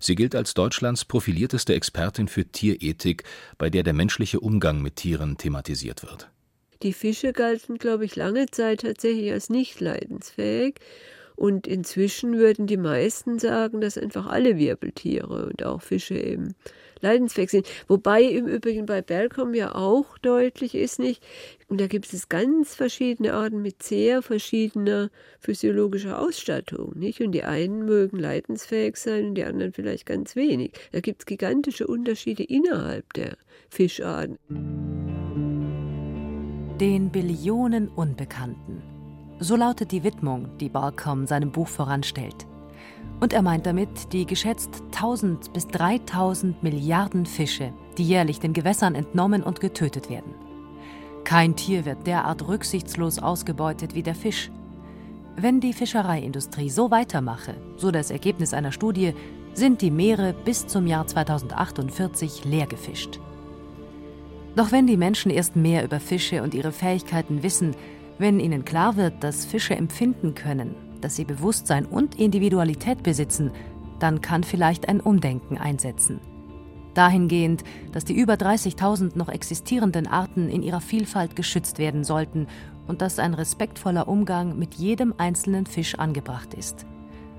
Sie 0.00 0.14
gilt 0.14 0.34
als 0.34 0.54
Deutschlands 0.54 1.04
profilierteste 1.04 1.74
Expertin 1.74 2.28
für 2.28 2.46
Tierethik, 2.46 3.24
bei 3.58 3.68
der 3.68 3.82
der 3.82 3.92
menschliche 3.92 4.40
Umgang 4.40 4.80
mit 4.80 4.96
Tieren 4.96 5.36
thematisiert 5.36 6.02
wird. 6.02 6.30
Die 6.82 6.92
Fische 6.92 7.32
galten, 7.32 7.78
glaube 7.78 8.04
ich, 8.04 8.16
lange 8.16 8.46
Zeit 8.46 8.80
tatsächlich 8.80 9.30
als 9.32 9.50
nicht 9.50 9.80
leidensfähig. 9.80 10.80
Und 11.36 11.66
inzwischen 11.66 12.38
würden 12.38 12.66
die 12.66 12.76
meisten 12.76 13.38
sagen, 13.38 13.80
dass 13.80 13.96
einfach 13.96 14.26
alle 14.26 14.58
Wirbeltiere 14.58 15.46
und 15.46 15.64
auch 15.64 15.80
Fische 15.80 16.14
eben 16.14 16.54
leidensfähig 17.00 17.50
sind. 17.50 17.66
Wobei 17.88 18.22
im 18.22 18.46
Übrigen 18.46 18.86
bei 18.86 19.02
Belcom 19.02 19.54
ja 19.54 19.74
auch 19.74 20.18
deutlich 20.18 20.74
ist 20.74 20.98
nicht, 20.98 21.22
und 21.68 21.80
da 21.80 21.86
gibt 21.86 22.12
es 22.12 22.28
ganz 22.28 22.74
verschiedene 22.74 23.32
Arten 23.32 23.62
mit 23.62 23.82
sehr 23.82 24.22
verschiedener 24.22 25.10
physiologischer 25.40 26.20
Ausstattung, 26.20 26.92
nicht? 26.98 27.20
Und 27.22 27.32
die 27.32 27.44
einen 27.44 27.86
mögen 27.86 28.18
leidensfähig 28.18 28.96
sein 28.96 29.28
und 29.28 29.34
die 29.34 29.44
anderen 29.44 29.72
vielleicht 29.72 30.06
ganz 30.06 30.36
wenig. 30.36 30.72
Da 30.92 31.00
gibt 31.00 31.22
es 31.22 31.26
gigantische 31.26 31.86
Unterschiede 31.86 32.44
innerhalb 32.44 33.12
der 33.14 33.36
Fischarten. 33.70 35.11
Den 36.80 37.10
Billionen 37.10 37.88
Unbekannten 37.88 38.82
so 39.42 39.56
lautet 39.56 39.90
die 39.90 40.04
Widmung, 40.04 40.56
die 40.58 40.68
Balcom 40.68 41.26
seinem 41.26 41.50
Buch 41.50 41.68
voranstellt. 41.68 42.46
Und 43.20 43.32
er 43.32 43.42
meint 43.42 43.66
damit 43.66 44.12
die 44.12 44.24
geschätzt 44.24 44.82
1000 44.92 45.52
bis 45.52 45.66
3000 45.68 46.62
Milliarden 46.62 47.26
Fische, 47.26 47.72
die 47.98 48.04
jährlich 48.04 48.40
den 48.40 48.52
Gewässern 48.52 48.94
entnommen 48.94 49.42
und 49.42 49.60
getötet 49.60 50.10
werden. 50.10 50.34
Kein 51.24 51.56
Tier 51.56 51.84
wird 51.84 52.06
derart 52.06 52.46
rücksichtslos 52.46 53.18
ausgebeutet 53.18 53.94
wie 53.94 54.02
der 54.02 54.14
Fisch. 54.14 54.50
Wenn 55.36 55.60
die 55.60 55.72
Fischereiindustrie 55.72 56.70
so 56.70 56.90
weitermache, 56.90 57.54
so 57.76 57.90
das 57.90 58.10
Ergebnis 58.10 58.54
einer 58.54 58.72
Studie, 58.72 59.14
sind 59.54 59.82
die 59.82 59.90
Meere 59.90 60.34
bis 60.44 60.66
zum 60.66 60.86
Jahr 60.86 61.06
2048 61.06 62.44
leer 62.44 62.66
gefischt. 62.66 63.20
Doch 64.54 64.70
wenn 64.70 64.86
die 64.86 64.96
Menschen 64.96 65.30
erst 65.30 65.56
mehr 65.56 65.84
über 65.84 65.98
Fische 65.98 66.42
und 66.42 66.54
ihre 66.54 66.72
Fähigkeiten 66.72 67.42
wissen, 67.42 67.74
wenn 68.18 68.38
ihnen 68.38 68.64
klar 68.64 68.96
wird, 68.96 69.24
dass 69.24 69.46
Fische 69.46 69.74
empfinden 69.74 70.34
können, 70.34 70.74
dass 71.00 71.16
sie 71.16 71.24
Bewusstsein 71.24 71.86
und 71.86 72.18
Individualität 72.18 73.02
besitzen, 73.02 73.50
dann 73.98 74.20
kann 74.20 74.44
vielleicht 74.44 74.88
ein 74.88 75.00
Umdenken 75.00 75.56
einsetzen. 75.56 76.20
Dahingehend, 76.94 77.64
dass 77.92 78.04
die 78.04 78.12
über 78.12 78.34
30.000 78.34 79.16
noch 79.16 79.30
existierenden 79.30 80.06
Arten 80.06 80.50
in 80.50 80.62
ihrer 80.62 80.82
Vielfalt 80.82 81.36
geschützt 81.36 81.78
werden 81.78 82.04
sollten 82.04 82.46
und 82.86 83.00
dass 83.00 83.18
ein 83.18 83.32
respektvoller 83.32 84.08
Umgang 84.08 84.58
mit 84.58 84.74
jedem 84.74 85.14
einzelnen 85.16 85.64
Fisch 85.64 85.94
angebracht 85.94 86.52
ist. 86.52 86.84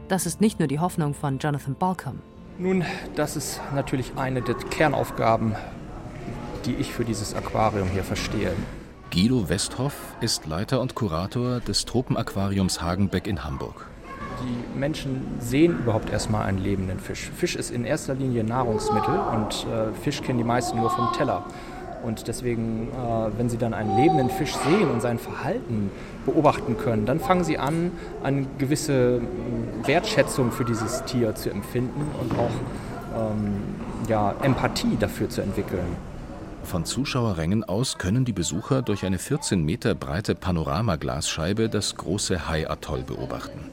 Das 0.07 0.25
ist 0.25 0.41
nicht 0.41 0.57
nur 0.57 0.67
die 0.67 0.79
Hoffnung 0.79 1.13
von 1.13 1.37
Jonathan 1.37 1.75
Balcom. 1.75 2.19
Nun, 2.57 2.83
das 3.15 3.35
ist 3.35 3.61
natürlich 3.75 4.13
eine 4.15 4.41
der 4.41 4.55
Kernaufgaben, 4.55 5.55
die 6.65 6.75
ich 6.75 6.91
für 6.91 7.05
dieses 7.05 7.35
Aquarium 7.35 7.89
hier 7.89 8.03
verstehe. 8.03 8.51
Guido 9.11 9.47
Westhoff 9.47 9.93
ist 10.21 10.47
Leiter 10.47 10.81
und 10.81 10.95
Kurator 10.95 11.59
des 11.59 11.85
Tropenaquariums 11.85 12.81
Hagenbeck 12.81 13.27
in 13.27 13.43
Hamburg. 13.43 13.85
Die 14.41 14.79
Menschen 14.79 15.21
sehen 15.39 15.77
überhaupt 15.79 16.09
erstmal 16.09 16.45
einen 16.45 16.57
lebenden 16.57 16.99
Fisch. 16.99 17.29
Fisch 17.35 17.55
ist 17.55 17.69
in 17.69 17.85
erster 17.85 18.15
Linie 18.15 18.43
Nahrungsmittel 18.43 19.13
und 19.13 19.67
äh, 19.71 19.93
Fisch 20.01 20.21
kennen 20.21 20.39
die 20.39 20.43
meisten 20.43 20.79
nur 20.79 20.89
vom 20.89 21.13
Teller. 21.13 21.45
Und 22.03 22.27
deswegen, 22.27 22.89
äh, 22.89 23.37
wenn 23.37 23.49
Sie 23.49 23.57
dann 23.57 23.73
einen 23.73 23.95
lebenden 23.95 24.29
Fisch 24.29 24.53
sehen 24.55 24.89
und 24.89 25.01
sein 25.01 25.19
Verhalten 25.19 25.89
beobachten 26.25 26.77
können, 26.77 27.05
dann 27.05 27.19
fangen 27.19 27.43
Sie 27.43 27.57
an, 27.57 27.91
eine 28.23 28.45
gewisse 28.57 29.21
äh, 29.21 29.87
Wertschätzung 29.87 30.51
für 30.51 30.65
dieses 30.65 31.03
Tier 31.05 31.35
zu 31.35 31.49
empfinden 31.49 32.01
und 32.19 32.37
auch 32.37 33.31
ähm, 33.31 33.53
ja, 34.09 34.33
Empathie 34.41 34.97
dafür 34.99 35.29
zu 35.29 35.41
entwickeln. 35.41 36.12
Von 36.63 36.85
Zuschauerrängen 36.85 37.63
aus 37.63 37.97
können 37.97 38.25
die 38.25 38.33
Besucher 38.33 38.81
durch 38.81 39.05
eine 39.05 39.19
14 39.19 39.63
Meter 39.63 39.95
breite 39.95 40.33
Panoramaglasscheibe 40.33 41.69
das 41.69 41.95
große 41.95 42.47
Hai-Atoll 42.47 43.03
beobachten. 43.03 43.69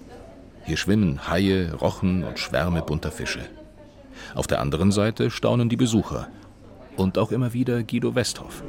Hier 0.65 0.77
schwimmen 0.77 1.29
Haie, 1.29 1.73
Rochen 1.73 2.25
und 2.25 2.39
Schwärme 2.39 2.83
bunter 2.83 3.11
Fische. 3.11 3.41
Auf 4.35 4.47
der 4.47 4.61
anderen 4.61 4.93
Seite 4.93 5.31
staunen 5.31 5.69
die 5.69 5.77
Besucher. 5.77 6.29
Und 6.97 7.17
auch 7.17 7.33
immer 7.33 7.55
wieder 7.55 7.83
Guido 7.83 8.15
Westhoff. 8.15 8.63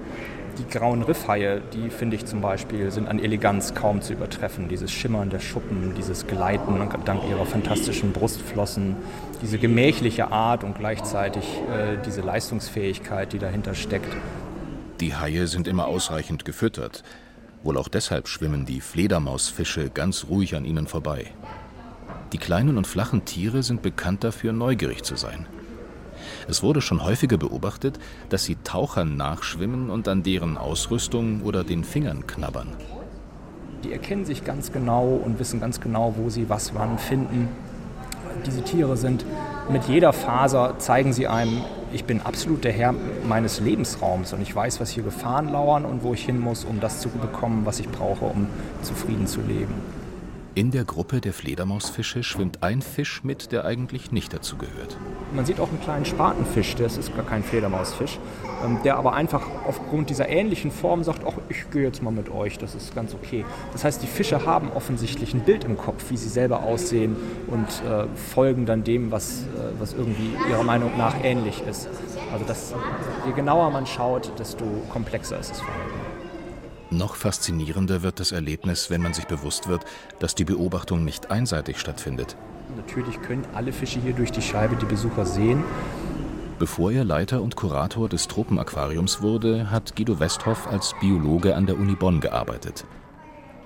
Die 0.58 0.68
grauen 0.68 1.02
Riffhaie, 1.02 1.62
die 1.74 1.90
finde 1.90 2.16
ich 2.16 2.26
zum 2.26 2.42
Beispiel, 2.42 2.92
sind 2.92 3.08
an 3.08 3.20
Eleganz 3.20 3.74
kaum 3.74 4.02
zu 4.02 4.14
übertreffen. 4.14 4.68
Dieses 4.68 4.92
Schimmern 4.92 5.30
der 5.30 5.40
Schuppen, 5.40 5.94
dieses 5.96 6.28
Gleiten 6.28 6.80
dank 7.06 7.22
ihrer 7.30 7.46
fantastischen 7.46 8.12
Brustflossen, 8.12 8.96
diese 9.42 9.58
gemächliche 9.58 10.32
Art 10.32 10.64
und 10.64 10.78
gleichzeitig 10.78 11.44
äh, 11.44 11.98
diese 12.06 12.22
Leistungsfähigkeit, 12.22 13.34
die 13.34 13.40
dahinter 13.40 13.74
steckt. 13.74 14.16
Die 15.00 15.16
Haie 15.16 15.48
sind 15.48 15.68
immer 15.68 15.88
ausreichend 15.88 16.46
gefüttert. 16.46 17.04
Wohl 17.64 17.78
auch 17.78 17.88
deshalb 17.88 18.28
schwimmen 18.28 18.66
die 18.66 18.82
Fledermausfische 18.82 19.90
ganz 19.90 20.26
ruhig 20.30 20.56
an 20.56 20.66
ihnen 20.66 20.88
vorbei. 20.88 21.26
Die 22.34 22.38
kleinen 22.38 22.78
und 22.78 22.88
flachen 22.88 23.26
Tiere 23.26 23.62
sind 23.62 23.82
bekannt 23.82 24.24
dafür, 24.24 24.54
neugierig 24.54 25.04
zu 25.04 25.16
sein. 25.16 25.46
Es 26.48 26.64
wurde 26.64 26.82
schon 26.82 27.04
häufiger 27.04 27.38
beobachtet, 27.38 28.00
dass 28.30 28.46
sie 28.46 28.58
Tauchern 28.64 29.18
nachschwimmen 29.18 29.90
und 29.90 30.08
an 30.08 30.24
deren 30.24 30.58
Ausrüstung 30.58 31.42
oder 31.42 31.64
den 31.64 31.84
Fingern 31.84 32.28
knabbern. 32.28 32.70
Die 33.84 33.92
erkennen 33.92 34.26
sich 34.26 34.44
ganz 34.44 34.72
genau 34.72 35.08
und 35.08 35.40
wissen 35.40 35.60
ganz 35.60 35.82
genau, 35.82 36.14
wo 36.18 36.30
sie 36.30 36.50
was 36.50 36.76
wann 36.76 37.00
finden. 37.00 37.50
Diese 38.46 38.64
Tiere 38.64 38.98
sind 38.98 39.26
mit 39.70 39.86
jeder 39.86 40.14
Faser, 40.14 40.76
zeigen 40.80 41.14
sie 41.14 41.28
einem, 41.28 41.64
ich 41.94 42.06
bin 42.06 42.22
absolut 42.22 42.64
der 42.64 42.72
Herr 42.72 42.94
meines 43.28 43.60
Lebensraums 43.60 44.34
und 44.34 44.42
ich 44.42 44.56
weiß, 44.56 44.80
was 44.80 44.90
hier 44.90 45.04
Gefahren 45.04 45.52
lauern 45.52 45.86
und 45.86 46.04
wo 46.04 46.14
ich 46.14 46.26
hin 46.26 46.40
muss, 46.40 46.64
um 46.66 46.80
das 46.80 47.00
zu 47.00 47.10
bekommen, 47.10 47.66
was 47.66 47.80
ich 47.80 47.90
brauche, 47.90 48.26
um 48.26 48.48
zufrieden 48.82 49.28
zu 49.28 49.42
leben. 49.42 49.76
In 50.54 50.72
der 50.72 50.84
Gruppe 50.84 51.22
der 51.22 51.32
Fledermausfische 51.32 52.24
schwimmt 52.24 52.62
ein 52.62 52.82
Fisch 52.82 53.24
mit, 53.24 53.54
der 53.54 53.64
eigentlich 53.64 54.12
nicht 54.12 54.34
dazu 54.34 54.58
gehört. 54.58 54.98
Man 55.34 55.46
sieht 55.46 55.62
auch 55.62 55.70
einen 55.70 55.80
kleinen 55.80 56.04
Spatenfisch, 56.04 56.76
das 56.76 56.98
ist 56.98 57.16
gar 57.16 57.26
kein 57.26 57.42
Fledermausfisch, 57.42 58.20
ähm, 58.62 58.78
der 58.84 58.98
aber 58.98 59.14
einfach 59.14 59.48
aufgrund 59.66 60.10
dieser 60.10 60.28
ähnlichen 60.28 60.70
Form 60.70 61.06
sagt, 61.06 61.22
ach, 61.26 61.36
ich 61.48 61.72
gehe 61.72 61.84
jetzt 61.84 62.04
mal 62.04 62.12
mit 62.12 62.30
euch, 62.30 62.58
das 62.58 62.76
ist 62.76 62.94
ganz 62.94 63.14
okay. 63.14 63.46
Das 63.72 63.86
heißt, 63.86 64.04
die 64.04 64.08
Fische 64.08 64.46
haben 64.46 64.70
offensichtlich 64.74 65.34
ein 65.34 65.40
Bild 65.40 65.64
im 65.64 65.78
Kopf, 65.78 66.10
wie 66.10 66.18
sie 66.18 66.28
selber 66.28 66.64
aussehen 66.64 67.16
und 67.48 67.68
äh, 67.90 68.08
folgen 68.34 68.66
dann 68.66 68.84
dem, 68.84 69.10
was, 69.10 69.44
äh, 69.44 69.80
was 69.80 69.94
irgendwie 69.94 70.36
ihrer 70.50 70.64
Meinung 70.64 70.98
nach 70.98 71.16
ähnlich 71.24 71.64
ist. 71.66 71.88
Also 72.34 72.44
das, 72.46 72.74
je 73.26 73.32
genauer 73.32 73.72
man 73.72 73.86
schaut, 73.86 74.38
desto 74.38 74.66
komplexer 74.90 75.40
ist 75.40 75.52
das 75.52 75.62
Verhalten. 75.62 76.01
Noch 76.92 77.16
faszinierender 77.16 78.04
wird 78.04 78.20
das 78.20 78.34
Erlebnis, 78.34 78.90
wenn 78.90 79.02
man 79.02 79.14
sich 79.14 79.26
bewusst 79.26 79.70
wird, 79.70 79.86
dass 80.20 80.36
die 80.36 80.44
Beobachtung 80.44 81.06
nicht 81.06 81.32
einseitig 81.32 81.80
stattfindet. 81.80 82.36
Natürlich 82.76 83.22
können 83.22 83.48
alle 83.54 83.72
Fische 83.72 84.02
hier 84.02 84.12
durch 84.12 84.32
die 84.32 84.42
Scheibe 84.42 84.76
die 84.76 84.86
Besucher 84.86 85.26
sehen. 85.26 85.64
Bevor 86.60 86.92
er 86.92 87.06
Leiter 87.06 87.42
und 87.42 87.56
Kurator 87.56 88.10
des 88.10 88.28
Tropenaquariums 88.28 89.22
wurde, 89.22 89.72
hat 89.72 89.96
Guido 89.96 90.20
Westhoff 90.20 90.68
als 90.68 90.94
Biologe 91.00 91.56
an 91.56 91.66
der 91.66 91.78
Uni 91.78 91.96
Bonn 91.96 92.20
gearbeitet. 92.20 92.86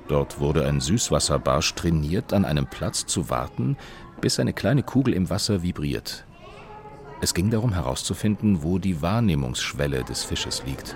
Dort 0.08 0.40
wurde 0.40 0.68
ein 0.68 0.80
Süßwasserbarsch 0.80 1.74
trainiert, 1.74 2.32
an 2.32 2.46
einem 2.46 2.68
Platz 2.68 3.08
zu 3.08 3.32
warten, 3.32 3.76
bis 4.22 4.40
eine 4.40 4.54
kleine 4.54 4.84
Kugel 4.84 5.16
im 5.16 5.32
Wasser 5.32 5.64
vibriert. 5.64 6.26
Es 7.22 7.34
ging 7.34 7.50
darum 7.50 7.74
herauszufinden, 7.74 8.62
wo 8.62 8.78
die 8.78 9.02
Wahrnehmungsschwelle 9.02 10.04
des 10.04 10.24
Fisches 10.24 10.64
liegt. 10.66 10.96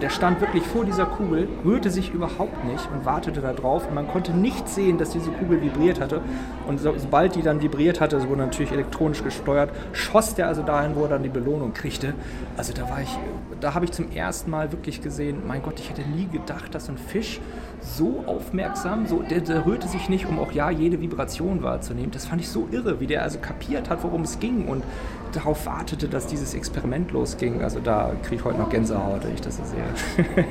Der 0.00 0.08
stand 0.08 0.40
wirklich 0.40 0.62
vor 0.64 0.84
dieser 0.84 1.06
Kugel, 1.06 1.48
rührte 1.64 1.90
sich 1.90 2.12
überhaupt 2.12 2.64
nicht 2.64 2.88
und 2.92 3.04
wartete 3.04 3.40
da 3.40 3.52
drauf. 3.52 3.86
Und 3.88 3.94
man 3.94 4.08
konnte 4.08 4.32
nicht 4.32 4.68
sehen, 4.68 4.98
dass 4.98 5.10
diese 5.10 5.30
Kugel 5.30 5.60
vibriert 5.60 6.00
hatte. 6.00 6.20
Und 6.66 6.80
so, 6.80 6.94
sobald 6.96 7.34
die 7.34 7.42
dann 7.42 7.60
vibriert 7.60 8.00
hatte, 8.00 8.16
es 8.16 8.26
wurde 8.26 8.40
natürlich 8.40 8.72
elektronisch 8.72 9.22
gesteuert, 9.22 9.70
schoss 9.92 10.34
der 10.34 10.48
also 10.48 10.62
dahin, 10.62 10.96
wo 10.96 11.02
er 11.02 11.08
dann 11.08 11.22
die 11.22 11.28
Belohnung 11.28 11.74
kriegte. 11.74 12.14
Also 12.56 12.72
da 12.72 12.88
war 12.88 13.02
ich, 13.02 13.18
da 13.60 13.74
habe 13.74 13.84
ich 13.84 13.92
zum 13.92 14.10
ersten 14.10 14.50
Mal 14.50 14.72
wirklich 14.72 15.02
gesehen, 15.02 15.42
mein 15.46 15.62
Gott, 15.62 15.78
ich 15.78 15.90
hätte 15.90 16.08
nie 16.08 16.26
gedacht, 16.26 16.74
dass 16.74 16.88
ein 16.88 16.96
Fisch 16.96 17.40
so 17.82 18.24
aufmerksam, 18.26 19.06
so, 19.06 19.22
der, 19.22 19.40
der 19.40 19.66
rührte 19.66 19.88
sich 19.88 20.08
nicht, 20.08 20.26
um 20.26 20.38
auch 20.38 20.52
ja 20.52 20.70
jede 20.70 21.00
Vibration 21.00 21.62
wahrzunehmen. 21.62 22.10
Das 22.10 22.26
fand 22.26 22.40
ich 22.40 22.48
so 22.48 22.68
irre, 22.70 23.00
wie 23.00 23.06
der 23.06 23.22
also 23.22 23.38
kapiert 23.38 23.90
hat, 23.90 24.02
worum 24.02 24.22
es 24.22 24.38
ging 24.38 24.66
und 24.66 24.84
darauf 25.32 25.66
wartete, 25.66 26.08
dass 26.08 26.26
dieses 26.26 26.54
Experiment 26.54 27.10
losging. 27.12 27.62
Also 27.62 27.80
da 27.80 28.14
kriege 28.22 28.36
ich 28.36 28.44
heute 28.44 28.58
noch 28.58 28.70
Gänsehaut, 28.70 29.24
wenn 29.24 29.34
ich 29.34 29.40
das 29.40 29.56
sehe. 29.56 29.84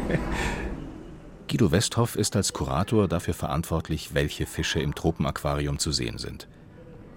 Guido 1.50 1.72
Westhoff 1.72 2.16
ist 2.16 2.36
als 2.36 2.54
Kurator 2.54 3.08
dafür 3.08 3.34
verantwortlich, 3.34 4.14
welche 4.14 4.46
Fische 4.46 4.80
im 4.80 4.94
Tropenaquarium 4.94 5.80
zu 5.80 5.92
sehen 5.92 6.18
sind. 6.18 6.48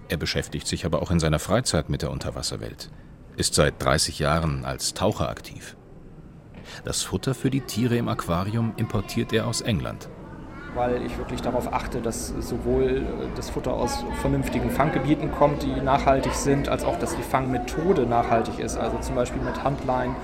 Er 0.09 0.17
beschäftigt 0.17 0.67
sich 0.67 0.85
aber 0.85 1.01
auch 1.01 1.11
in 1.11 1.19
seiner 1.19 1.39
Freizeit 1.39 1.89
mit 1.89 2.01
der 2.01 2.11
Unterwasserwelt, 2.11 2.89
ist 3.37 3.53
seit 3.53 3.81
30 3.83 4.19
Jahren 4.19 4.65
als 4.65 4.93
Taucher 4.93 5.29
aktiv. 5.29 5.77
Das 6.83 7.03
Futter 7.03 7.35
für 7.35 7.49
die 7.49 7.61
Tiere 7.61 7.97
im 7.97 8.07
Aquarium 8.07 8.73
importiert 8.77 9.33
er 9.33 9.47
aus 9.47 9.61
England 9.61 10.09
weil 10.75 11.05
ich 11.05 11.17
wirklich 11.17 11.41
darauf 11.41 11.73
achte, 11.73 12.01
dass 12.01 12.33
sowohl 12.39 12.83
äh, 12.83 13.01
das 13.35 13.49
Futter 13.49 13.73
aus 13.73 14.03
vernünftigen 14.21 14.69
Fanggebieten 14.69 15.31
kommt, 15.31 15.63
die 15.63 15.81
nachhaltig 15.81 16.33
sind, 16.33 16.69
als 16.69 16.83
auch, 16.83 16.97
dass 16.99 17.15
die 17.15 17.23
Fangmethode 17.23 18.05
nachhaltig 18.05 18.59
ist. 18.59 18.77
Also 18.77 18.97
zum 18.99 19.15
Beispiel 19.15 19.41
mit 19.41 19.63
Handlein 19.63 20.15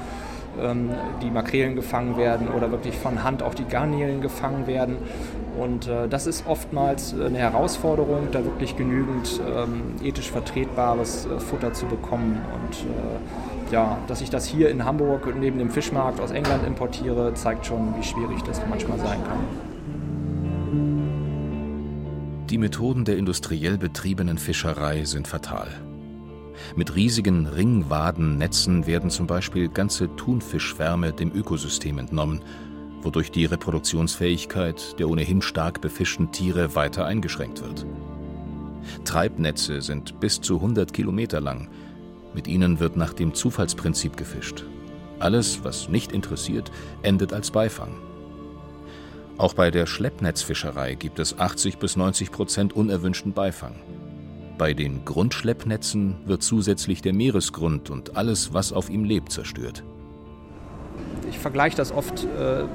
ähm, 0.60 0.92
die 1.22 1.30
Makrelen 1.30 1.76
gefangen 1.76 2.18
werden 2.18 2.50
oder 2.50 2.72
wirklich 2.72 2.98
von 2.98 3.24
Hand 3.24 3.44
auch 3.44 3.54
die 3.54 3.66
Garnelen 3.66 4.22
gefangen 4.22 4.68
werden. 4.68 4.98
Und 5.58 5.88
äh, 5.88 6.08
das 6.08 6.28
ist 6.28 6.48
oftmals 6.48 7.14
eine 7.14 7.38
Herausforderung, 7.38 8.30
da 8.32 8.44
wirklich 8.44 8.78
genügend 8.78 9.42
ähm, 9.56 9.96
ethisch 10.04 10.32
vertretbares 10.32 11.26
äh, 11.26 11.40
Futter 11.40 11.74
zu 11.74 11.86
bekommen. 11.86 12.42
Und 12.54 12.78
äh, 12.78 13.74
ja, 13.74 13.98
dass 14.08 14.22
ich 14.22 14.30
das 14.30 14.46
hier 14.46 14.70
in 14.70 14.86
Hamburg 14.86 15.28
neben 15.40 15.60
dem 15.60 15.70
Fischmarkt 15.70 16.20
aus 16.20 16.32
England 16.32 16.66
importiere, 16.66 17.34
zeigt 17.34 17.66
schon, 17.66 17.94
wie 17.98 18.04
schwierig 18.04 18.42
das 18.44 18.62
manchmal 18.70 18.98
sein 18.98 19.24
kann. 19.24 19.69
Die 22.50 22.58
Methoden 22.58 23.06
der 23.06 23.18
industriell 23.18 23.78
betriebenen 23.78 24.40
Fischerei 24.40 25.06
sind 25.06 25.28
fatal. 25.28 25.68
Mit 26.76 26.96
riesigen 26.96 27.46
Ringwadennetzen 27.46 28.88
werden 28.88 29.12
zum 29.12 29.28
Beispiel 29.28 29.70
ganze 29.70 30.16
Thunfischschwärme 30.16 31.14
dem 31.14 31.32
Ökosystem 31.32 32.00
entnommen, 32.00 32.42
wodurch 33.04 33.30
die 33.30 33.46
Reproduktionsfähigkeit 33.46 35.00
der 35.00 35.10
ohnehin 35.10 35.44
stark 35.44 35.80
befischten 35.80 36.32
Tiere 36.32 36.74
weiter 36.74 37.06
eingeschränkt 37.06 37.62
wird. 37.62 37.86
Treibnetze 39.06 39.84
sind 39.84 40.20
bis 40.20 40.42
zu 40.42 40.56
100 40.56 40.92
Kilometer 40.92 41.40
lang. 41.40 41.70
Mit 42.34 42.48
ihnen 42.48 42.80
wird 42.80 42.98
nach 42.98 43.14
dem 43.14 43.36
Zufallsprinzip 43.36 44.18
gefischt. 44.18 44.66
Alles, 45.20 45.64
was 45.64 45.88
nicht 45.88 46.12
interessiert, 46.12 46.72
endet 47.04 47.32
als 47.32 47.52
Beifang. 47.52 48.09
Auch 49.40 49.54
bei 49.54 49.72
der 49.72 49.86
Schleppnetzfischerei 49.86 50.96
gibt 50.96 51.18
es 51.18 51.40
80 51.40 51.78
bis 51.78 51.96
90 51.96 52.30
Prozent 52.30 52.74
unerwünschten 52.74 53.32
Beifang. 53.32 53.74
Bei 54.58 54.74
den 54.74 55.06
Grundschleppnetzen 55.06 56.18
wird 56.26 56.44
zusätzlich 56.44 57.02
der 57.02 57.14
Meeresgrund 57.14 57.90
und 57.90 58.18
alles, 58.18 58.54
was 58.54 58.74
auf 58.74 58.90
ihm 58.90 59.06
lebt, 59.06 59.32
zerstört. 59.32 59.86
Ich 61.30 61.40
vergleiche 61.40 61.78
das 61.78 61.94
oft 61.94 62.26
äh, 62.26 62.66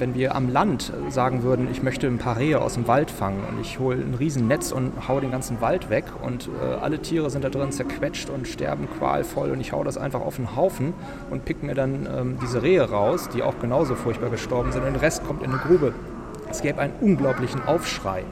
wenn 0.00 0.14
wir 0.14 0.34
am 0.34 0.48
Land 0.48 0.92
sagen 1.08 1.42
würden, 1.42 1.68
ich 1.70 1.82
möchte 1.82 2.06
ein 2.06 2.18
paar 2.18 2.38
Rehe 2.38 2.60
aus 2.60 2.74
dem 2.74 2.86
Wald 2.86 3.10
fangen 3.10 3.42
und 3.48 3.60
ich 3.60 3.78
hole 3.78 3.96
ein 3.96 4.14
Riesennetz 4.14 4.72
und 4.72 5.08
haue 5.08 5.20
den 5.20 5.30
ganzen 5.30 5.60
Wald 5.60 5.90
weg 5.90 6.04
und 6.22 6.48
äh, 6.48 6.74
alle 6.80 7.00
Tiere 7.00 7.30
sind 7.30 7.44
da 7.44 7.48
drin 7.48 7.72
zerquetscht 7.72 8.30
und 8.30 8.46
sterben 8.46 8.88
qualvoll 8.98 9.50
und 9.50 9.60
ich 9.60 9.72
haue 9.72 9.84
das 9.84 9.98
einfach 9.98 10.20
auf 10.20 10.36
den 10.36 10.56
Haufen 10.56 10.94
und 11.30 11.44
pick 11.44 11.62
mir 11.62 11.74
dann 11.74 12.06
ähm, 12.06 12.38
diese 12.42 12.62
Rehe 12.62 12.82
raus, 12.82 13.28
die 13.28 13.42
auch 13.42 13.58
genauso 13.60 13.94
furchtbar 13.94 14.30
gestorben 14.30 14.72
sind 14.72 14.84
und 14.84 14.92
der 14.92 15.02
Rest 15.02 15.24
kommt 15.24 15.42
in 15.42 15.50
eine 15.50 15.58
Grube. 15.58 15.92
Es 16.50 16.62
gäbe 16.62 16.80
einen 16.80 16.94
unglaublichen 17.00 17.62
Aufschrei. 17.66 18.24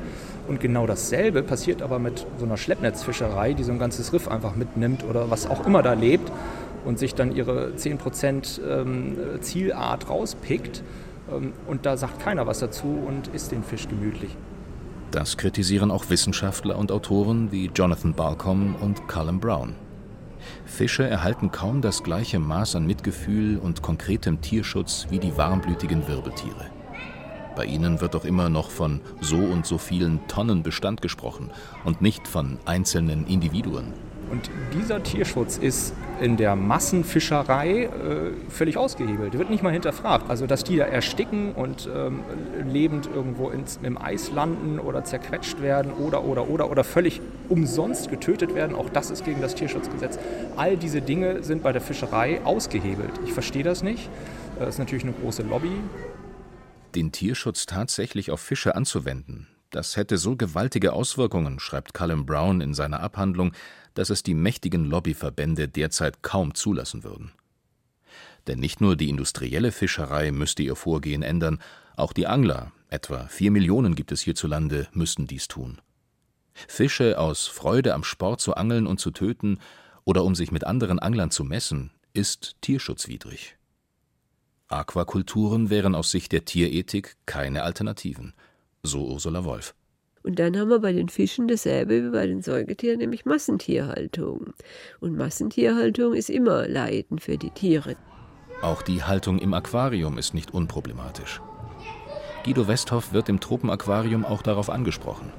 Und 0.49 0.61
genau 0.61 0.87
dasselbe 0.87 1.43
passiert 1.43 1.83
aber 1.83 1.99
mit 1.99 2.25
so 2.39 2.47
einer 2.47 2.57
Schleppnetzfischerei, 2.57 3.53
die 3.53 3.65
so 3.65 3.73
ein 3.73 3.79
ganzes 3.81 4.13
Riff 4.13 4.29
einfach 4.29 4.55
mitnimmt 4.55 5.05
oder 5.05 5.29
was 5.29 5.51
auch 5.51 5.67
immer 5.67 5.83
da 5.83 5.95
lebt 5.95 6.31
und 6.85 7.01
sich 7.01 7.15
dann 7.15 7.35
ihre 7.35 7.73
10% 7.77 8.61
ähm, 8.63 9.17
Zielart 9.41 10.09
rauspickt 10.09 10.83
und 11.29 11.87
da 11.87 11.97
sagt 11.97 12.21
keiner 12.21 12.47
was 12.47 12.61
dazu 12.61 12.87
und 12.87 13.29
isst 13.29 13.53
den 13.53 13.63
Fisch 13.63 13.89
gemütlich. 13.89 14.37
Das 15.11 15.37
kritisieren 15.37 15.91
auch 15.91 16.11
Wissenschaftler 16.11 16.77
und 16.77 16.93
Autoren 16.93 17.53
wie 17.53 17.71
Jonathan 17.75 18.13
Balcom 18.13 18.77
und 18.77 19.09
Callum 19.09 19.41
Brown. 19.41 19.75
Fische 20.65 21.09
erhalten 21.09 21.51
kaum 21.51 21.81
das 21.81 22.03
gleiche 22.03 22.39
Maß 22.39 22.77
an 22.77 22.87
Mitgefühl 22.87 23.59
und 23.59 23.83
konkretem 23.83 24.41
Tierschutz 24.41 25.07
wie 25.11 25.19
die 25.19 25.37
warmblütigen 25.37 26.07
Wirbeltiere. 26.07 26.67
Bei 27.57 27.65
ihnen 27.65 28.01
wird 28.01 28.15
doch 28.15 28.25
immer 28.25 28.51
noch 28.51 28.71
von 28.71 29.01
so 29.21 29.39
und 29.39 29.65
so 29.65 29.79
vielen 29.79 30.27
Tonnen 30.29 30.63
Bestand 30.63 31.01
gesprochen 31.01 31.51
und 31.85 32.03
nicht 32.03 32.29
von 32.29 32.59
einzelnen 32.67 33.27
Individuen. 33.27 33.95
Und 34.31 34.51
dieser 34.75 35.03
Tierschutz 35.03 35.57
ist 35.57 35.95
in 36.21 36.37
der 36.37 36.57
Massenfischerei 36.57 37.85
äh, 37.85 37.91
völlig 38.49 38.77
ausgehebelt. 38.77 39.39
Wird 39.39 39.51
nicht 39.51 39.63
mal 39.63 39.73
hinterfragt. 39.73 40.31
Also, 40.31 40.47
dass 40.47 40.65
die 40.65 40.77
da 40.77 40.85
ersticken 40.85 41.53
und 41.53 41.89
ähm, 41.95 42.21
lebend 42.67 43.09
irgendwo 43.15 43.51
ins, 43.51 43.79
im 43.83 43.99
Eis 44.01 44.31
landen 44.33 44.79
oder 44.79 45.05
zerquetscht 45.05 45.61
werden 45.61 45.93
oder, 45.93 46.25
oder, 46.25 46.49
oder, 46.49 46.71
oder 46.71 46.85
völlig 46.85 47.21
umsonst 47.49 48.11
getötet 48.11 48.55
werden, 48.55 48.75
auch 48.75 48.89
das 48.89 49.11
ist 49.11 49.25
gegen 49.25 49.41
das 49.41 49.55
Tierschutzgesetz. 49.55 50.19
All 50.57 50.77
diese 50.77 51.03
Dinge 51.03 51.43
sind 51.43 51.63
bei 51.63 51.73
der 51.73 51.83
Fischerei 51.83 52.41
ausgehebelt. 52.45 53.13
Ich 53.25 53.33
verstehe 53.33 53.63
das 53.63 53.83
nicht. 53.83 54.09
Das 54.59 54.71
ist 54.71 54.79
natürlich 54.79 55.05
eine 55.05 55.13
große 55.13 55.43
Lobby. 55.43 55.73
Den 56.95 57.13
Tierschutz 57.13 57.67
tatsächlich 57.67 58.31
auf 58.31 58.41
Fische 58.41 58.75
anzuwenden, 58.75 59.49
das 59.71 59.97
hätte 59.97 60.17
so 60.17 60.37
gewaltige 60.37 60.95
Auswirkungen, 60.95 61.59
schreibt 61.61 61.93
Callum 61.93 62.25
Brown 62.25 62.63
in 62.63 62.73
seiner 62.73 63.01
Abhandlung, 63.01 63.53
dass 63.97 64.11
es 64.11 64.23
die 64.23 64.35
mächtigen 64.35 64.85
Lobbyverbände 64.85 65.69
derzeit 65.69 66.23
kaum 66.23 66.55
zulassen 66.55 67.03
würden. 67.03 67.33
Denn 68.47 68.61
nicht 68.61 68.81
nur 68.81 68.95
die 68.95 69.09
industrielle 69.09 69.73
Fischerei 69.73 70.31
müsste 70.31 70.63
ihr 70.63 70.77
Vorgehen 70.77 71.23
ändern, 71.23 71.59
auch 71.97 72.13
die 72.13 72.27
Angler, 72.27 72.73
etwa 72.91 73.27
vier 73.27 73.51
Millionen 73.51 73.95
gibt 73.95 74.13
es 74.13 74.21
hierzulande, 74.21 74.87
müssten 74.93 75.27
dies 75.27 75.49
tun. 75.49 75.81
Fische 76.55 77.19
aus 77.19 77.47
Freude 77.47 77.95
am 77.95 78.05
Sport 78.05 78.41
zu 78.41 78.55
angeln 78.55 78.87
und 78.87 79.01
zu 79.01 79.11
töten 79.11 79.59
oder 80.05 80.25
um 80.25 80.35
sich 80.35 80.53
mit 80.53 80.65
anderen 80.65 80.99
Anglern 80.99 81.31
zu 81.31 81.43
messen, 81.43 81.91
ist 82.13 82.57
tierschutzwidrig. 82.61 83.57
Aquakulturen 84.69 85.71
wären 85.71 85.95
aus 85.95 86.11
Sicht 86.11 86.33
der 86.33 86.45
Tierethik 86.45 87.17
keine 87.25 87.63
Alternativen, 87.63 88.35
so 88.83 89.07
Ursula 89.07 89.45
Wolf. 89.45 89.75
Und 90.27 90.41
dann 90.41 90.59
haben 90.59 90.71
wir 90.71 90.81
bei 90.81 90.93
den 90.93 91.09
Fischen 91.09 91.47
dasselbe 91.47 92.05
wie 92.05 92.11
bei 92.11 92.27
den 92.27 92.43
Säugetieren, 92.43 92.99
nämlich 92.99 93.27
Massentierhaltung. 93.27 94.55
Und 94.99 95.17
Massentierhaltung 95.17 96.15
ist 96.15 96.31
immer 96.31 96.67
Leiden 96.67 97.21
für 97.21 97.39
die 97.39 97.51
Tiere. 97.51 97.95
Auch 98.61 98.83
die 98.83 99.05
Haltung 99.05 99.39
im 99.39 99.55
Aquarium 99.55 100.19
ist 100.19 100.35
nicht 100.35 100.53
unproblematisch. 100.53 101.41
Guido 102.45 102.67
Westhoff 102.67 103.13
wird 103.13 103.29
im 103.29 103.39
Tropenaquarium 103.39 104.25
auch 104.25 104.43
darauf 104.43 104.69
angesprochen. 104.69 105.33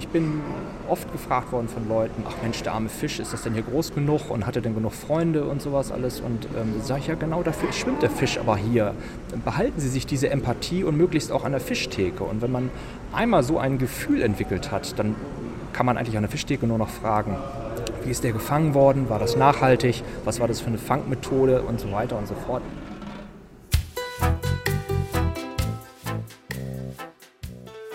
Ich 0.00 0.08
bin 0.08 0.40
oft 0.88 1.12
gefragt 1.12 1.52
worden 1.52 1.68
von 1.68 1.86
Leuten, 1.86 2.24
ach 2.26 2.32
Mensch, 2.42 2.62
der 2.62 2.72
arme 2.72 2.88
Fisch, 2.88 3.20
ist 3.20 3.34
das 3.34 3.42
denn 3.42 3.52
hier 3.52 3.64
groß 3.64 3.92
genug 3.92 4.30
und 4.30 4.46
hat 4.46 4.56
er 4.56 4.62
denn 4.62 4.74
genug 4.74 4.94
Freunde 4.94 5.44
und 5.44 5.60
sowas 5.60 5.92
alles? 5.92 6.20
Und 6.20 6.46
ähm, 6.58 6.80
sage 6.82 7.00
ich 7.00 7.06
ja 7.08 7.16
genau, 7.16 7.42
dafür 7.42 7.70
schwimmt 7.70 8.00
der 8.00 8.08
Fisch 8.08 8.38
aber 8.38 8.56
hier. 8.56 8.94
Behalten 9.44 9.78
Sie 9.78 9.90
sich 9.90 10.06
diese 10.06 10.30
Empathie 10.30 10.84
und 10.84 10.96
möglichst 10.96 11.30
auch 11.30 11.44
an 11.44 11.52
der 11.52 11.60
Fischtheke. 11.60 12.24
Und 12.24 12.40
wenn 12.40 12.50
man 12.50 12.70
einmal 13.12 13.42
so 13.42 13.58
ein 13.58 13.76
Gefühl 13.76 14.22
entwickelt 14.22 14.72
hat, 14.72 14.98
dann 14.98 15.16
kann 15.74 15.84
man 15.84 15.98
eigentlich 15.98 16.16
an 16.16 16.22
der 16.22 16.30
Fischtheke 16.30 16.66
nur 16.66 16.78
noch 16.78 16.88
fragen, 16.88 17.36
wie 18.02 18.10
ist 18.10 18.24
der 18.24 18.32
gefangen 18.32 18.72
worden, 18.72 19.10
war 19.10 19.18
das 19.18 19.36
nachhaltig, 19.36 20.02
was 20.24 20.40
war 20.40 20.48
das 20.48 20.60
für 20.60 20.68
eine 20.68 20.78
Fangmethode 20.78 21.60
und 21.60 21.78
so 21.78 21.92
weiter 21.92 22.16
und 22.16 22.26
so 22.26 22.34
fort. 22.46 22.62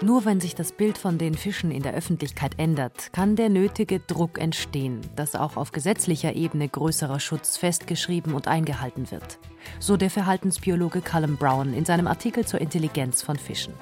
Nur 0.05 0.23
wenn 0.23 0.39
sich 0.39 0.53
das 0.53 0.71
Bild 0.71 0.99
von 0.99 1.17
den 1.17 1.33
Fischen 1.33 1.71
in 1.71 1.81
der 1.81 1.95
Öffentlichkeit 1.95 2.59
ändert, 2.59 3.11
kann 3.11 3.35
der 3.35 3.49
nötige 3.49 3.99
Druck 3.99 4.37
entstehen, 4.37 5.01
dass 5.15 5.33
auch 5.33 5.57
auf 5.57 5.71
gesetzlicher 5.71 6.35
Ebene 6.35 6.69
größerer 6.69 7.19
Schutz 7.19 7.57
festgeschrieben 7.57 8.35
und 8.35 8.47
eingehalten 8.47 9.09
wird. 9.09 9.39
So 9.79 9.97
der 9.97 10.11
Verhaltensbiologe 10.11 11.01
Callum 11.01 11.37
Brown 11.37 11.73
in 11.73 11.85
seinem 11.85 12.05
Artikel 12.05 12.45
zur 12.45 12.61
Intelligenz 12.61 13.23
von 13.23 13.39
Fischen. 13.39 13.73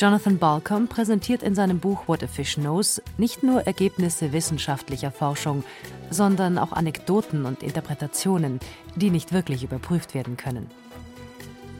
Jonathan 0.00 0.38
Balcom 0.38 0.88
präsentiert 0.88 1.44
in 1.44 1.54
seinem 1.54 1.78
Buch 1.78 2.08
What 2.08 2.24
a 2.24 2.26
Fish 2.26 2.56
Knows 2.56 3.00
nicht 3.16 3.44
nur 3.44 3.68
Ergebnisse 3.68 4.32
wissenschaftlicher 4.32 5.12
Forschung, 5.12 5.62
sondern 6.10 6.58
auch 6.58 6.72
Anekdoten 6.72 7.44
und 7.44 7.62
Interpretationen, 7.62 8.58
die 8.96 9.10
nicht 9.10 9.32
wirklich 9.32 9.62
überprüft 9.62 10.12
werden 10.12 10.36
können. 10.36 10.68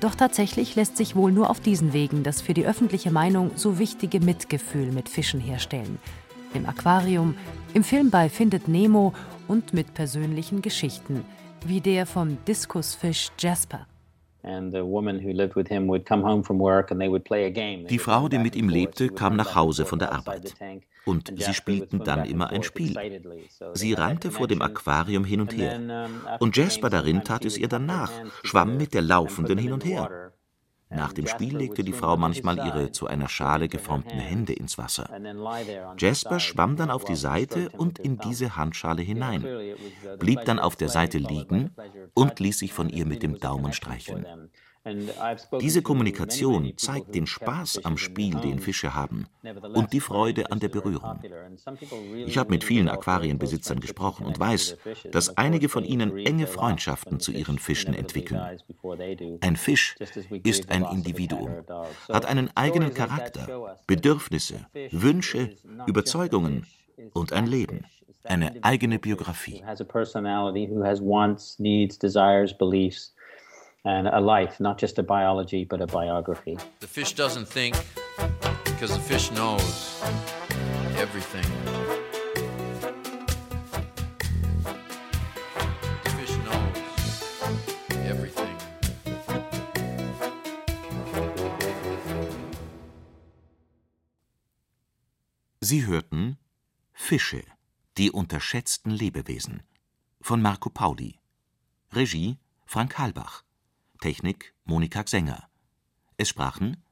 Doch 0.01 0.15
tatsächlich 0.15 0.77
lässt 0.77 0.97
sich 0.97 1.17
wohl 1.17 1.33
nur 1.33 1.51
auf 1.51 1.61
diesen 1.61 1.93
Wegen 1.93 2.23
das 2.23 2.43
für 2.43 2.55
die 2.55 2.67
öffentliche 2.67 3.11
Meinung 3.11 3.53
so 3.55 3.79
wichtige 3.79 4.21
Mitgefühl 4.21 4.93
mit 4.93 5.09
Fischen 5.09 5.41
herstellen. 5.41 5.99
Im 6.53 6.67
Aquarium, 6.67 7.35
im 7.73 7.83
Film 7.83 8.11
bei 8.11 8.29
Findet 8.29 8.69
Nemo 8.69 9.13
und 9.49 9.73
mit 9.73 9.95
persönlichen 9.95 10.63
Geschichten, 10.63 11.25
wie 11.65 11.81
der 11.81 12.07
vom 12.07 12.39
Diskusfisch 12.47 13.31
Jasper. 13.39 13.87
Die 17.89 17.99
Frau, 17.99 18.29
die 18.29 18.39
mit 18.39 18.57
ihm 18.57 18.69
lebte, 18.69 19.09
kam 19.09 19.37
nach 19.37 19.55
Hause 19.55 19.87
von 19.87 19.99
der 19.99 20.13
Arbeit. 20.13 20.55
Und 21.05 21.33
sie 21.37 21.55
spielten 21.55 22.01
dann 22.05 22.25
immer 22.25 22.51
ein 22.51 22.63
Spiel. 22.63 22.97
Sie 23.75 23.93
rannte 23.93 24.31
vor 24.31 24.49
dem 24.49 24.63
Aquarium 24.63 25.25
hin 25.25 25.41
und 25.41 25.57
her. 25.57 26.09
Und 26.41 26.57
Jasper 26.57 26.91
darin 26.91 27.25
tat 27.25 27.45
es 27.45 27.59
ihr 27.59 27.69
dann 27.69 27.87
nach, 27.87 28.13
schwamm 28.43 28.77
mit 28.77 28.95
der 28.95 29.03
Laufenden 29.03 29.59
hin 29.59 29.73
und 29.73 29.85
her. 29.85 30.33
Nach 30.91 31.13
dem 31.13 31.27
Spiel 31.27 31.57
legte 31.57 31.83
die 31.83 31.93
Frau 31.93 32.17
manchmal 32.17 32.59
ihre 32.59 32.93
zu 32.93 33.07
einer 33.07 33.29
Schale 33.29 33.69
geformten 33.69 34.19
Hände 34.19 34.53
ins 34.53 34.79
Wasser. 34.79 35.11
Jasper 35.99 36.39
schwamm 36.39 36.77
dann 36.77 36.91
auf 36.91 37.05
die 37.05 37.17
Seite 37.17 37.71
und 37.71 37.99
in 37.99 38.19
diese 38.19 38.57
Handschale 38.57 39.03
hinein, 39.03 39.45
blieb 40.19 40.45
dann 40.45 40.59
auf 40.59 40.77
der 40.77 40.89
Seite 40.89 41.19
liegen 41.19 41.75
und 42.15 42.39
ließ 42.39 42.59
sich 42.61 42.73
von 42.73 42.89
ihr 42.89 43.07
mit 43.07 43.23
dem 43.23 43.39
Daumen 43.39 43.73
streicheln. 43.73 44.51
Diese 45.61 45.83
Kommunikation 45.83 46.75
zeigt 46.77 47.15
den 47.15 47.27
Spaß 47.27 47.85
am 47.85 47.97
Spiel, 47.97 48.35
den 48.35 48.59
Fische 48.59 48.95
haben, 48.95 49.27
und 49.75 49.93
die 49.93 50.01
Freude 50.01 50.51
an 50.53 50.61
der 50.61 50.69
Berührung. 50.69 51.21
Ich 52.27 52.37
habe 52.37 52.51
mit 52.51 52.65
vielen 52.65 52.89
Aquarienbesitzern 52.89 53.81
gesprochen 53.81 54.27
und 54.27 54.39
weiß, 54.39 54.77
dass 55.11 55.37
einige 55.39 55.71
von 55.71 55.85
ihnen 55.85 56.19
enge 56.19 56.47
Freundschaften 56.47 57.19
zu 57.19 57.33
ihren 57.33 57.59
Fischen 57.59 57.95
entwickeln. 57.95 58.59
Ein 59.41 59.57
Fisch 59.57 59.97
ist 60.43 60.71
ein 60.71 60.85
Individuum, 60.85 61.65
hat 62.11 62.27
einen 62.27 62.51
eigenen 62.55 62.93
Charakter, 62.93 63.79
Bedürfnisse, 63.87 64.67
Wünsche, 64.91 65.57
Überzeugungen 65.87 66.67
und 67.15 67.33
ein 67.33 67.47
Leben 67.47 67.87
eine 68.25 68.55
eigene 68.63 68.99
Biografie 68.99 69.63
and 73.85 74.09
a 74.09 74.21
life, 74.21 74.61
not 74.61 74.79
just 74.79 74.99
a 74.99 75.03
biology, 75.03 75.65
but 75.65 75.81
a 75.81 75.87
biography. 75.87 76.57
The 76.81 76.87
fish 76.87 77.13
doesn't 77.15 77.47
think 77.47 77.77
because 78.65 78.93
the 78.93 79.01
fish 79.01 79.31
knows 79.31 80.03
everything. 80.97 81.45
The 86.05 86.11
fish 86.11 86.37
knows 86.45 86.77
everything. 88.07 88.57
Sie 95.61 95.87
hörten 95.87 96.39
Fische, 96.93 97.45
die 97.99 98.11
unterschätzten 98.11 98.91
Lebewesen 98.91 99.63
von 100.21 100.41
Marco 100.41 100.71
Pauli. 100.71 101.19
Regie 101.93 102.39
Frank 102.65 102.99
Halbach. 102.99 103.45
Technik 104.01 104.55
Monika 104.65 105.03
Xenger. 105.03 105.49
Es 106.17 106.29
sprachen 106.29 106.83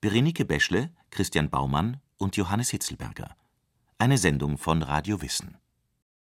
Berenike 0.00 0.44
Beschle, 0.44 0.92
Christian 1.10 1.50
Baumann 1.50 2.00
und 2.16 2.36
Johannes 2.36 2.70
Hitzelberger. 2.70 3.36
Eine 3.98 4.18
Sendung 4.18 4.58
von 4.58 4.82
Radio 4.82 5.20
Wissen 5.20 5.59